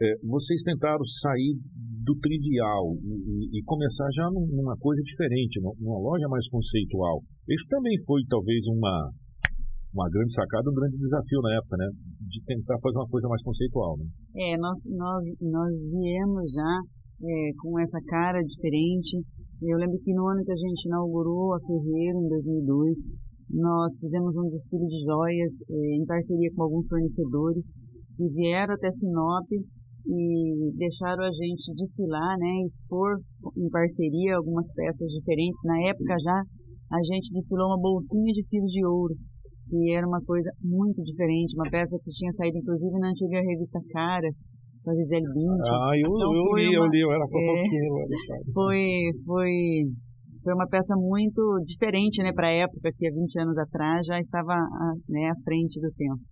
[0.00, 1.56] é, vocês tentaram sair
[2.04, 7.22] do trivial e, e, começar já numa coisa diferente, numa loja mais conceitual.
[7.48, 9.10] Isso também foi talvez uma,
[9.94, 11.88] uma grande sacada, um grande desafio na época, né?
[12.20, 14.04] De tentar fazer uma coisa mais conceitual, né?
[14.36, 16.72] É, nós, nós, nós viemos já
[17.24, 19.16] é, com essa cara diferente.
[19.62, 22.98] Eu lembro que no ano que a gente inaugurou a Ferreira, em 2002,
[23.48, 27.64] nós fizemos um desfile de joias é, em parceria com alguns fornecedores
[28.16, 29.48] que vieram até Sinop
[30.06, 33.16] e deixaram a gente desfilar, né, expor
[33.56, 35.58] em parceria algumas peças diferentes.
[35.64, 36.42] Na época já
[36.92, 39.14] a gente desfilou uma bolsinha de fio de ouro,
[39.70, 43.80] que era uma coisa muito diferente, uma peça que tinha saído inclusive na antiga revista
[43.90, 44.36] Caras,
[44.86, 45.66] com a Gisele Bündchen.
[45.66, 47.94] Ah, eu, então, eu li, uma, eu li, eu era fofoqueiro.
[47.98, 48.82] É, foi,
[49.26, 49.52] foi,
[50.44, 54.20] foi uma peça muito diferente, né, para a época, que há 20 anos atrás já
[54.20, 54.54] estava
[55.10, 56.22] né, à frente do tempo.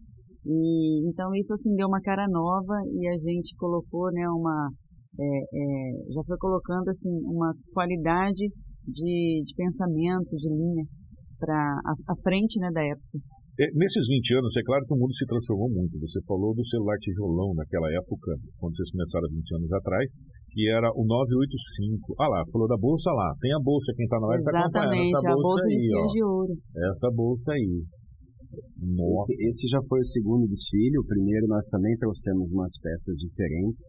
[0.46, 4.70] E, então isso assim deu uma cara nova e a gente colocou, né, uma,
[5.18, 8.46] é, é, já foi colocando assim uma qualidade
[8.86, 10.84] de, de pensamento, de linha
[11.40, 13.18] para a, a, frente, né, da época.
[13.54, 15.94] É, nesses 20 anos, é claro que o mundo se transformou muito.
[16.02, 20.10] Você falou do celular tijolão naquela época, quando vocês começaram há 20 anos atrás,
[20.50, 22.18] que era o 985.
[22.18, 23.30] Ah lá, falou da bolsa lá.
[23.38, 26.06] Tem a bolsa, quem está na live está acompanhando essa bolsa, bolsa aí, de ó.
[26.10, 26.52] De ouro.
[26.90, 27.74] Essa bolsa aí.
[28.54, 30.98] Esse, esse, já foi o segundo desfile.
[30.98, 33.86] O primeiro nós também trouxemos umas peças diferentes.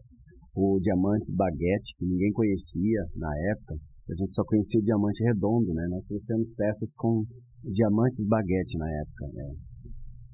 [0.54, 3.82] O diamante baguete, que ninguém conhecia na época.
[4.06, 5.86] A gente só conhecia o diamante redondo, né?
[5.90, 7.24] Nós trouxemos peças com
[7.64, 9.46] diamantes baguete na época, né?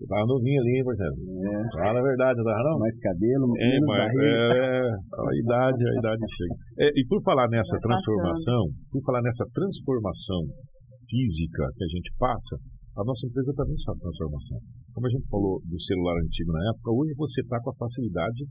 [0.03, 1.15] Você tava novinho ali, hein, parceiro?
[1.15, 1.63] É.
[1.79, 2.79] Fala a verdade, não tava não?
[2.79, 4.51] Mais cabelo, é, menos mas, barriga.
[4.53, 6.55] É, a idade, a idade chega.
[6.85, 10.43] É, e por falar nessa transformação, por falar nessa transformação
[11.09, 12.57] física que a gente passa,
[12.99, 14.59] a nossa empresa também está em transformação.
[14.93, 18.45] Como a gente falou do celular antigo na época, hoje você está com a facilidade,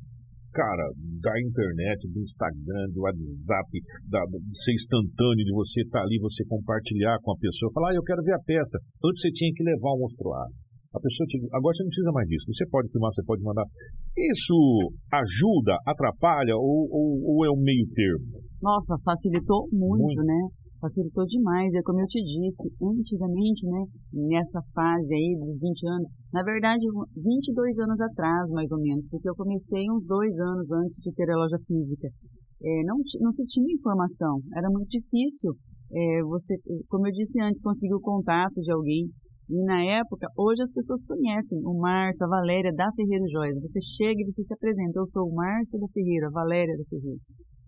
[0.53, 0.85] cara,
[1.21, 3.69] da internet, do Instagram, do WhatsApp,
[4.09, 7.91] da, de ser instantâneo, de você estar tá ali, você compartilhar com a pessoa, falar,
[7.91, 8.77] ah, eu quero ver a peça.
[9.03, 10.53] Antes você tinha que levar o mostruário.
[10.91, 11.39] A pessoa te...
[11.55, 12.45] Agora você não precisa mais disso.
[12.51, 13.63] Você pode filmar, você pode mandar.
[14.11, 18.27] Isso ajuda, atrapalha ou, ou, ou é um meio termo?
[18.61, 20.23] Nossa, facilitou muito, muito.
[20.23, 20.51] né?
[20.81, 21.71] Facilitou demais.
[21.73, 26.83] É como eu te disse, antigamente, né, nessa fase aí dos 20 anos, na verdade,
[27.15, 31.29] 22 anos atrás, mais ou menos, porque eu comecei uns dois anos antes de ter
[31.29, 32.09] a loja física.
[32.63, 35.53] É, não, não se tinha informação, era muito difícil
[35.93, 36.55] é, você,
[36.87, 39.09] como eu disse antes, conseguir o contato de alguém.
[39.49, 43.59] E na época, hoje as pessoas conhecem o Márcio, a Valéria da Ferreira Joias.
[43.59, 46.85] Você chega e você se apresenta, eu sou o Márcio da Ferreira, a Valéria da
[46.85, 47.19] Ferreira.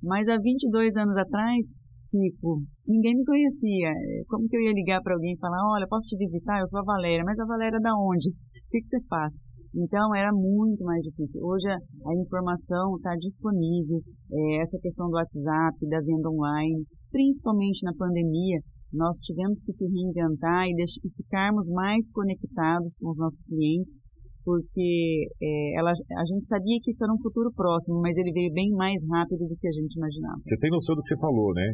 [0.02, 1.66] Mas há 22 anos atrás,
[2.14, 3.90] tipo, ninguém me conhecia.
[4.30, 6.60] Como que eu ia ligar para alguém e falar, olha, posso te visitar?
[6.62, 7.26] Eu sou a Valéria.
[7.26, 8.30] Mas a Valéria da onde?
[8.30, 9.34] O que, que você faz?
[9.74, 11.42] Então era muito mais difícil.
[11.42, 13.98] Hoje a, a informação está disponível,
[14.32, 18.62] é, essa questão do WhatsApp, da venda online, principalmente na pandemia,
[18.94, 23.98] nós tivemos que se reinventar e, deixar, e ficarmos mais conectados com os nossos clientes,
[24.46, 28.54] porque é, ela, a gente sabia que isso era um futuro próximo, mas ele veio
[28.54, 30.38] bem mais rápido do que a gente imaginava.
[30.38, 31.74] Você tem noção do que você falou, né?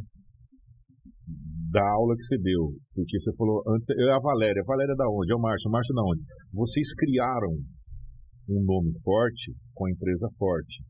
[1.69, 2.73] Da aula que você deu.
[2.93, 4.61] Porque você falou antes, eu é a Valéria.
[4.61, 5.31] A Valéria da onde?
[5.31, 5.69] É o Márcio.
[5.69, 6.21] O Márcio da onde?
[6.53, 7.53] Vocês criaram
[8.49, 10.81] um nome forte com a empresa forte.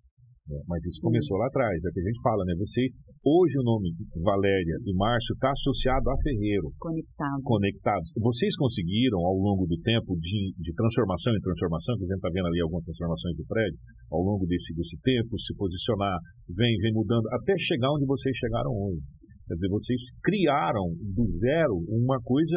[0.50, 0.58] Né?
[0.66, 2.56] Mas isso começou lá atrás, é que a gente fala, né?
[2.58, 2.90] Vocês,
[3.22, 6.72] hoje o nome Valéria e Márcio está associado a Ferreiro.
[6.80, 7.44] Conectado.
[7.44, 8.10] Conectados.
[8.18, 12.32] Vocês conseguiram, ao longo do tempo, de, de transformação em transformação, que a gente está
[12.34, 13.78] vendo ali algumas transformações do prédio,
[14.10, 16.18] ao longo desse, desse tempo, se posicionar,
[16.50, 19.19] vem, vem mudando, até chegar onde vocês chegaram hoje.
[19.50, 22.54] Quer dizer, vocês criaram do zero uma coisa,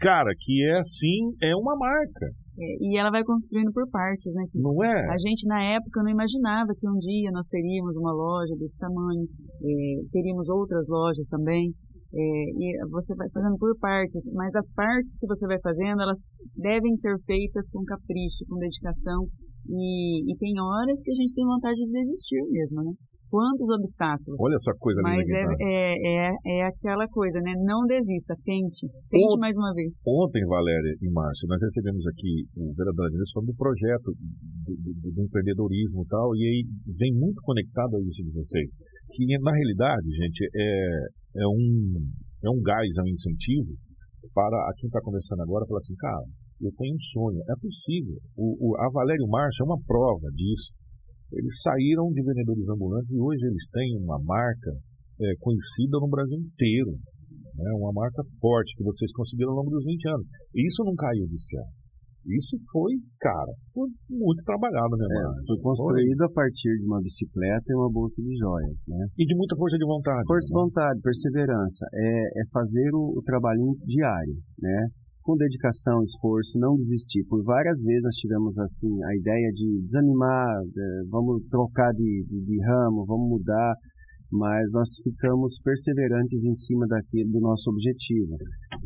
[0.00, 2.32] cara, que é assim, é uma marca.
[2.56, 4.46] É, e ela vai construindo por partes, né?
[4.54, 5.04] Não é?
[5.12, 9.28] A gente, na época, não imaginava que um dia nós teríamos uma loja desse tamanho,
[9.60, 11.68] é, teríamos outras lojas também.
[12.08, 16.16] É, e você vai fazendo por partes, mas as partes que você vai fazendo, elas
[16.56, 19.28] devem ser feitas com capricho, com dedicação.
[19.68, 22.92] E, e tem horas que a gente tem vontade de desistir mesmo, né?
[23.30, 24.36] Quantos obstáculos.
[24.40, 27.52] Olha essa coisa Mas é, é, é, é, aquela coisa, né?
[27.64, 28.86] Não desista, tente.
[29.10, 29.98] Tente Ont mais uma vez.
[30.06, 35.10] Ontem, Valéria e Márcio, nós recebemos aqui o vereador Adilson falando do projeto do, do,
[35.14, 36.60] do, empreendedorismo e tal, e aí
[36.98, 38.70] vem muito conectado a isso de vocês.
[39.12, 42.02] Que na realidade, gente, é, é, um,
[42.44, 43.72] é um gás, é um incentivo
[44.34, 46.26] para a quem está começando agora e fala assim, cara,
[46.60, 48.16] eu tenho um sonho, é possível.
[48.36, 50.72] O, o, a Valério Márcio é uma prova disso.
[51.32, 54.72] Eles saíram de vendedores ambulantes e hoje eles têm uma marca
[55.20, 56.92] é, conhecida no Brasil inteiro.
[57.56, 57.70] Né?
[57.74, 60.26] Uma marca forte que vocês conseguiram ao longo dos 20 anos.
[60.54, 61.64] E isso não caiu do céu.
[62.26, 62.90] Isso foi,
[63.22, 65.30] cara, foi muito trabalhado, né, mano?
[65.30, 66.26] É, foi construído foi.
[66.26, 69.06] a partir de uma bicicleta e uma bolsa de joias, né?
[69.16, 70.26] E de muita força de vontade.
[70.26, 70.60] Força de né?
[70.60, 71.86] vontade, perseverança.
[71.94, 74.88] É, é fazer o, o trabalhinho diário, né?
[75.26, 77.24] Com dedicação, esforço, não desistir.
[77.26, 82.46] Por várias vezes nós tivemos, assim, a ideia de desanimar, de, vamos trocar de, de,
[82.46, 83.74] de ramo, vamos mudar
[84.30, 88.36] mas nós ficamos perseverantes em cima daquele, do nosso objetivo,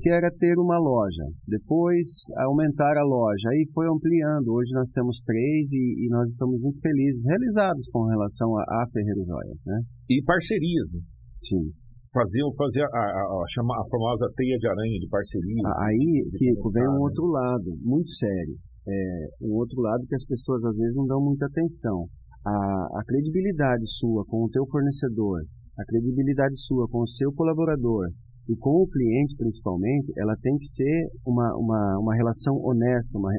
[0.01, 1.24] que era ter uma loja.
[1.47, 3.49] Depois, aumentar a loja.
[3.49, 4.53] Aí foi ampliando.
[4.53, 8.86] Hoje nós temos três e, e nós estamos muito felizes, realizados com relação a, a
[8.93, 9.55] Ferreiro Joia.
[9.66, 9.80] Né?
[10.11, 10.93] E parcerias.
[10.93, 11.01] Né?
[11.43, 11.72] Sim.
[12.13, 15.63] Faziam fazer a, a, a, famosa teia de aranha de parceria.
[15.87, 18.57] Aí que vem um outro lado, muito sério.
[18.89, 22.09] É, um outro lado que as pessoas às vezes não dão muita atenção
[22.45, 25.43] a, a credibilidade sua com o teu fornecedor,
[25.79, 28.09] a credibilidade sua com o seu colaborador
[28.49, 33.31] e com o cliente principalmente, ela tem que ser uma, uma, uma relação honesta, uma,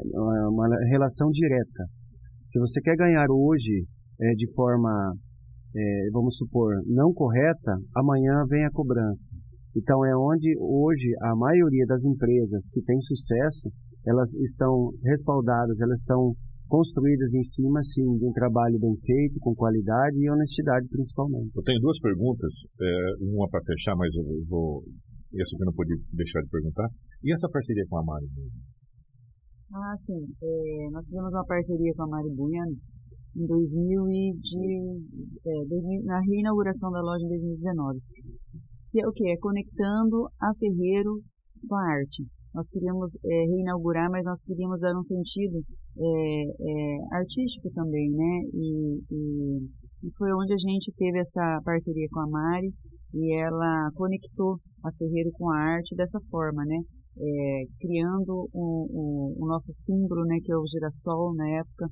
[0.50, 1.86] uma relação direta.
[2.46, 3.86] Se você quer ganhar hoje
[4.22, 5.14] é, de forma,
[5.76, 9.36] é, vamos supor, não correta, amanhã vem a cobrança.
[9.76, 13.72] Então é onde hoje a maioria das empresas que têm sucesso,
[14.06, 16.34] elas estão respaldadas, elas estão
[16.68, 21.52] construídas em cima, sim, de um trabalho bem feito, com qualidade e honestidade principalmente.
[21.56, 24.84] Eu tenho duas perguntas, é, uma para fechar, mas eu vou.
[25.34, 26.88] Essa que eu não podia deixar de perguntar.
[27.24, 28.28] E essa parceria com a Mari?
[29.74, 30.28] Ah, sim.
[30.44, 32.76] É, nós fizemos uma parceria com a Mari Bueno
[33.36, 35.02] em 2000 e de,
[35.46, 38.00] é, na reinauguração da loja em 2019.
[38.92, 39.30] Que é o que?
[39.30, 41.22] É conectando a Ferreiro
[41.68, 42.24] com a arte
[42.54, 45.64] nós queríamos é, reinaugurar, mas nós queríamos dar um sentido
[45.98, 48.42] é, é, artístico também, né?
[48.54, 49.58] E, e,
[50.04, 52.74] e, foi onde a gente teve essa parceria com a Mari
[53.14, 56.78] e ela conectou a Ferreiro com a arte dessa forma, né?
[57.18, 60.38] É, criando o, o, o, nosso símbolo, né?
[60.44, 61.88] Que é o girassol na época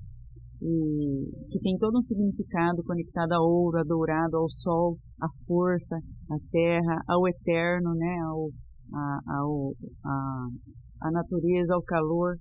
[0.61, 5.95] e que tem todo um significado conectado ao ouro, a dourado, ao sol, à força,
[6.29, 8.17] à terra, ao eterno, né?
[8.27, 8.49] Ao,
[8.93, 9.73] a, ao,
[10.05, 10.47] a,
[11.03, 12.35] a natureza, ao calor.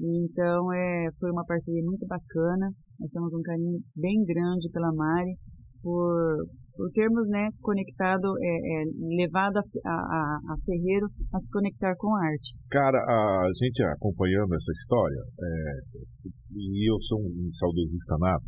[0.00, 2.70] Então é, foi uma parceria muito bacana.
[3.00, 5.34] Nós temos um carinho bem grande pela Mari
[5.82, 6.46] por,
[6.76, 8.84] por termos né, conectado, é, é,
[9.16, 10.22] levado a, a,
[10.52, 12.58] a, Ferreiro a se conectar com a arte.
[12.70, 18.44] Cara, a gente acompanhando essa história, é, e eu sou um saudosista nato,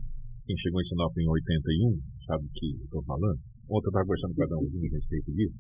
[0.47, 3.39] quem chegou em Sinop em 81 sabe o que estou falando.
[3.67, 5.59] Ontem eu estava conversando com cada um a respeito disso.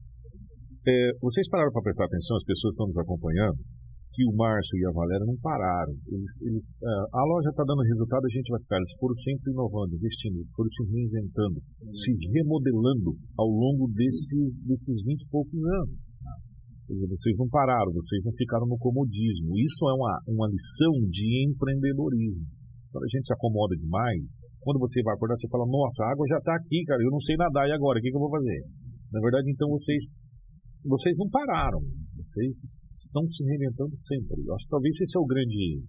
[0.86, 3.58] É, vocês pararam para prestar atenção, as pessoas estão nos acompanhando,
[4.16, 5.92] que o Márcio e a Valéria não pararam.
[6.08, 8.80] Eles, eles, uh, a loja está dando resultado, a gente vai ficar.
[8.80, 11.60] Eles foram sempre inovando, investindo, foram se reinventando,
[11.92, 16.00] se remodelando ao longo desse, desses 20 e poucos anos.
[16.88, 19.52] Dizer, vocês não pararam, vocês não ficaram no comodismo.
[19.60, 22.46] Isso é uma, uma lição de empreendedorismo.
[22.88, 24.24] Quando a gente se acomoda demais,
[24.64, 27.20] quando você vai acordar, você fala: Nossa, a água já está aqui, cara, eu não
[27.20, 27.98] sei nadar, e agora?
[27.98, 28.64] O que, que eu vou fazer?
[29.12, 30.08] Na verdade, então vocês
[30.86, 31.82] vocês não pararam.
[32.26, 34.42] Vocês estão se reinventando sempre.
[34.44, 35.82] Eu acho que talvez esse é o grande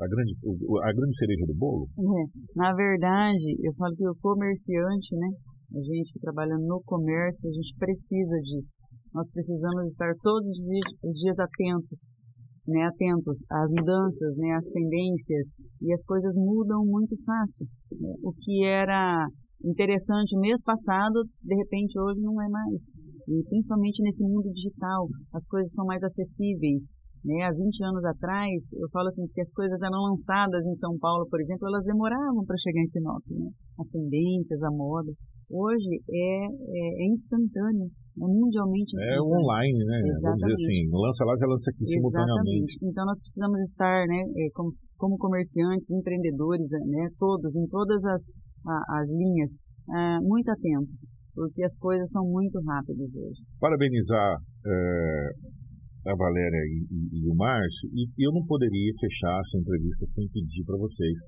[0.00, 1.84] a grande, a grande cereja do bolo?
[1.92, 2.22] É.
[2.56, 5.28] Na verdade, eu falo que o comerciante, né?
[5.76, 8.72] A gente que trabalha no comércio, a gente precisa disso.
[9.12, 11.98] Nós precisamos estar todos os dias, os dias atentos,
[12.66, 12.84] né?
[12.88, 14.56] Atentos às mudanças, né?
[14.56, 15.46] Às tendências.
[15.82, 17.66] E as coisas mudam muito fácil.
[18.24, 19.28] O que era
[19.62, 22.88] interessante mês passado, de repente hoje não é mais.
[23.28, 26.96] E principalmente nesse mundo digital, as coisas são mais acessíveis.
[27.24, 27.44] Né?
[27.44, 31.28] Há 20 anos atrás, eu falo assim que as coisas eram lançadas em São Paulo,
[31.28, 33.22] por exemplo, elas demoravam para chegar em Sinop.
[33.28, 33.50] Né?
[33.78, 35.12] As tendências, a moda.
[35.50, 39.34] Hoje é, é, é instantâneo, é mundialmente é instantâneo.
[39.34, 39.98] É online, né?
[39.98, 40.22] Exatamente.
[40.22, 42.78] Vamos dizer assim, lança lá, já lança aqui simultaneamente.
[42.82, 48.22] Então nós precisamos estar, né, é, como, como comerciantes, empreendedores, né, todos, em todas as,
[48.64, 49.50] as linhas,
[49.90, 50.94] é, muito atentos
[51.34, 53.40] porque as coisas são muito rápidas hoje.
[53.58, 55.30] Parabenizar é,
[56.06, 60.28] a Valéria e, e, e, o Márcio, e eu não poderia fechar essa entrevista sem
[60.28, 61.18] pedir para vocês.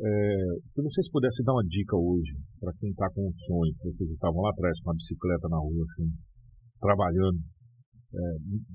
[0.00, 0.36] É,
[0.68, 4.08] se vocês pudessem dar uma dica hoje para quem está com um sonho, que vocês
[4.10, 6.08] estavam lá atrás com a bicicleta na rua, assim,
[6.80, 7.38] trabalhando
[8.14, 8.20] é,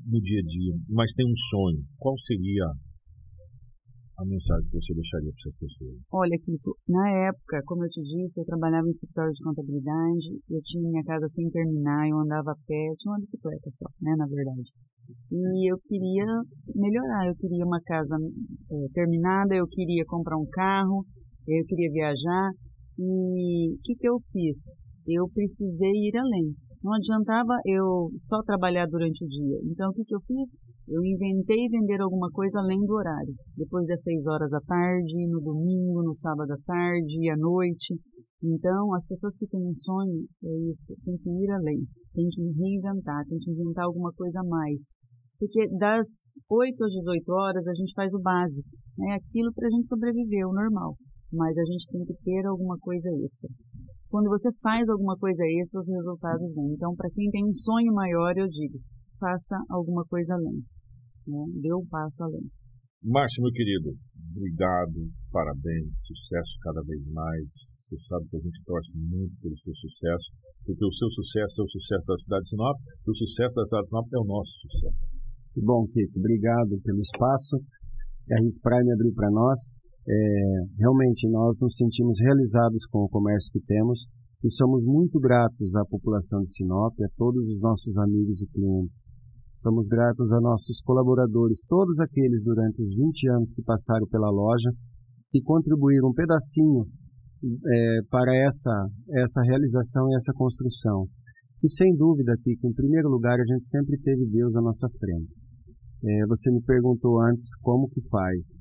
[0.05, 2.65] no dia a dia, mas tem um sonho, qual seria
[4.17, 5.95] a mensagem que você deixaria para essas pessoas?
[6.11, 10.61] Olha, Kiko, na época, como eu te disse, eu trabalhava em escritório de contabilidade, eu
[10.63, 14.25] tinha minha casa sem terminar, eu andava a pé, tinha uma bicicleta só, né, na
[14.25, 14.71] verdade.
[15.31, 16.25] E eu queria
[16.73, 21.05] melhorar, eu queria uma casa é, terminada, eu queria comprar um carro,
[21.47, 22.51] eu queria viajar.
[22.97, 24.73] E o que, que eu fiz?
[25.07, 26.55] Eu precisei ir além.
[26.85, 29.57] Não adiantava eu só trabalhar durante o dia.
[29.65, 30.53] Então, o que, que eu fiz?
[30.87, 33.33] Eu inventei vender alguma coisa além do horário.
[33.57, 37.97] Depois das seis horas da tarde, no domingo, no sábado à tarde, à noite.
[38.43, 41.81] Então, as pessoas que têm um sonho, é isso, tem que ir além.
[42.13, 44.85] Tem que reinventar, tem que inventar alguma coisa a mais.
[45.39, 46.05] Porque das
[46.47, 48.69] 8 às 18 horas a gente faz o básico,
[48.99, 49.15] né?
[49.15, 50.93] aquilo para a gente sobreviver, o normal.
[51.33, 53.49] Mas a gente tem que ter alguma coisa extra.
[54.09, 56.73] Quando você faz alguma coisa extra, os resultados vêm.
[56.73, 58.79] Então, para quem tem um sonho maior, eu digo,
[59.19, 60.63] faça alguma coisa além.
[61.27, 61.43] Né?
[61.61, 62.45] Dê um passo além.
[63.05, 63.93] Márcio, meu querido,
[64.33, 64.97] obrigado,
[65.29, 67.45] parabéns, sucesso cada vez mais.
[67.77, 70.33] Você sabe que a gente torce muito pelo seu sucesso,
[70.65, 73.65] porque o seu sucesso é o sucesso da cidade de Sinop, e o sucesso da
[73.65, 75.01] cidade de Sinop é o nosso sucesso.
[75.53, 76.17] Que bom, Kiko.
[76.17, 77.61] Obrigado pelo espaço
[78.25, 79.69] que a Ris Prime abriu para nós.
[80.07, 84.05] É, realmente nós nos sentimos realizados com o comércio que temos
[84.43, 89.09] e somos muito gratos à população de Sinop, a todos os nossos amigos e clientes.
[89.55, 94.69] Somos gratos a nossos colaboradores, todos aqueles durante os 20 anos que passaram pela loja
[95.33, 96.85] e contribuíram um pedacinho
[97.43, 101.07] é, para essa, essa realização e essa construção.
[101.63, 105.33] E sem dúvida que, em primeiro lugar, a gente sempre teve Deus à nossa frente.
[106.03, 108.57] É, você me perguntou antes como que faz.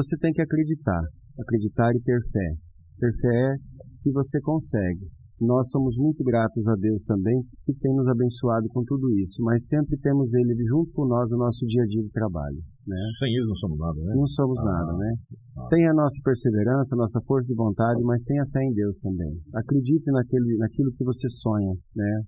[0.00, 1.02] Você tem que acreditar,
[1.38, 2.48] acreditar e ter fé.
[2.96, 3.56] Ter fé
[4.02, 5.04] que você consegue.
[5.38, 7.36] Nós somos muito gratos a Deus também,
[7.66, 11.36] que tem nos abençoado com tudo isso, mas sempre temos Ele junto com nós no
[11.36, 12.56] nosso dia a dia de trabalho.
[12.88, 12.96] Né?
[13.18, 14.12] Sem Ele não somos nada, né?
[14.16, 15.14] Não somos ah, nada, né?
[15.58, 15.68] Ah.
[15.68, 19.36] Tem a nossa perseverança, a nossa força de vontade, mas tenha fé em Deus também.
[19.54, 22.22] Acredite naquele, naquilo que você sonha, né?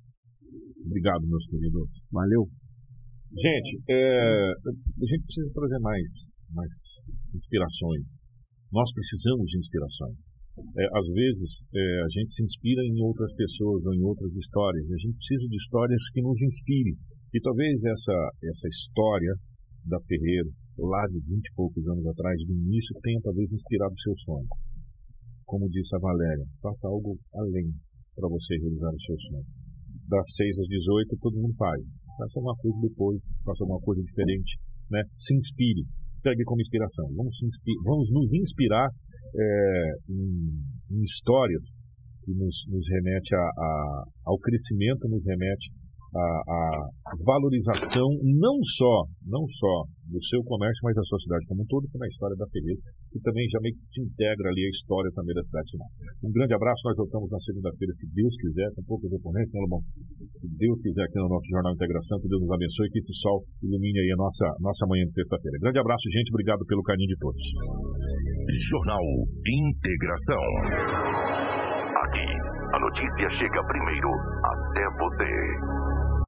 [0.85, 1.91] Obrigado, meus queridos.
[2.12, 2.49] Valeu.
[3.33, 6.72] Gente, é, a gente precisa trazer mais, mais
[7.35, 8.20] inspirações.
[8.70, 10.16] Nós precisamos de inspirações.
[10.76, 14.85] É, às vezes é, a gente se inspira em outras pessoas ou em outras histórias.
[14.85, 16.93] A gente precisa de histórias que nos inspirem.
[17.33, 18.12] E talvez essa,
[18.45, 19.33] essa história
[19.87, 24.01] da Ferreira, lá de 20 e poucos anos atrás, do início, tenha talvez inspirado o
[24.01, 24.49] seu sonho.
[25.47, 27.72] Como disse a Valéria, faça algo além
[28.14, 29.47] para você realizar o seu sonho.
[30.09, 31.80] Das 6 às 18, todo mundo faz.
[32.23, 34.59] Faça uma coisa depois, faça uma coisa diferente.
[34.91, 35.03] Né?
[35.18, 35.83] Se inspire
[36.23, 37.07] pegue como inspiração.
[37.14, 37.37] Vamos,
[37.85, 41.75] vamos nos inspirar é, em, em, histórias
[42.25, 45.73] que nos, nos remete a, a, ao crescimento, nos remete
[46.13, 49.75] a, a, valorização não só, não só
[50.13, 52.81] do seu comércio, mas da sua cidade como um todo, como a história da Ferreira,
[53.09, 55.93] que também já meio que se integra ali a história também da cidade de Sinop.
[56.25, 59.81] Um grande abraço, nós voltamos na segunda-feira, se Deus quiser, com poucos oponentes, né, Lobão?
[60.37, 63.41] Se Deus quiser, aqui no nosso Jornal Integração, que Deus nos abençoe, que esse sol
[63.63, 65.65] ilumine aí a nossa, nossa manhã de sexta-feira.
[65.65, 67.45] Grande abraço, gente, obrigado pelo carinho de todos.
[68.69, 69.05] Jornal
[69.49, 70.45] Integração.
[72.05, 72.29] Aqui,
[72.75, 74.11] a notícia chega primeiro
[74.45, 75.82] até você.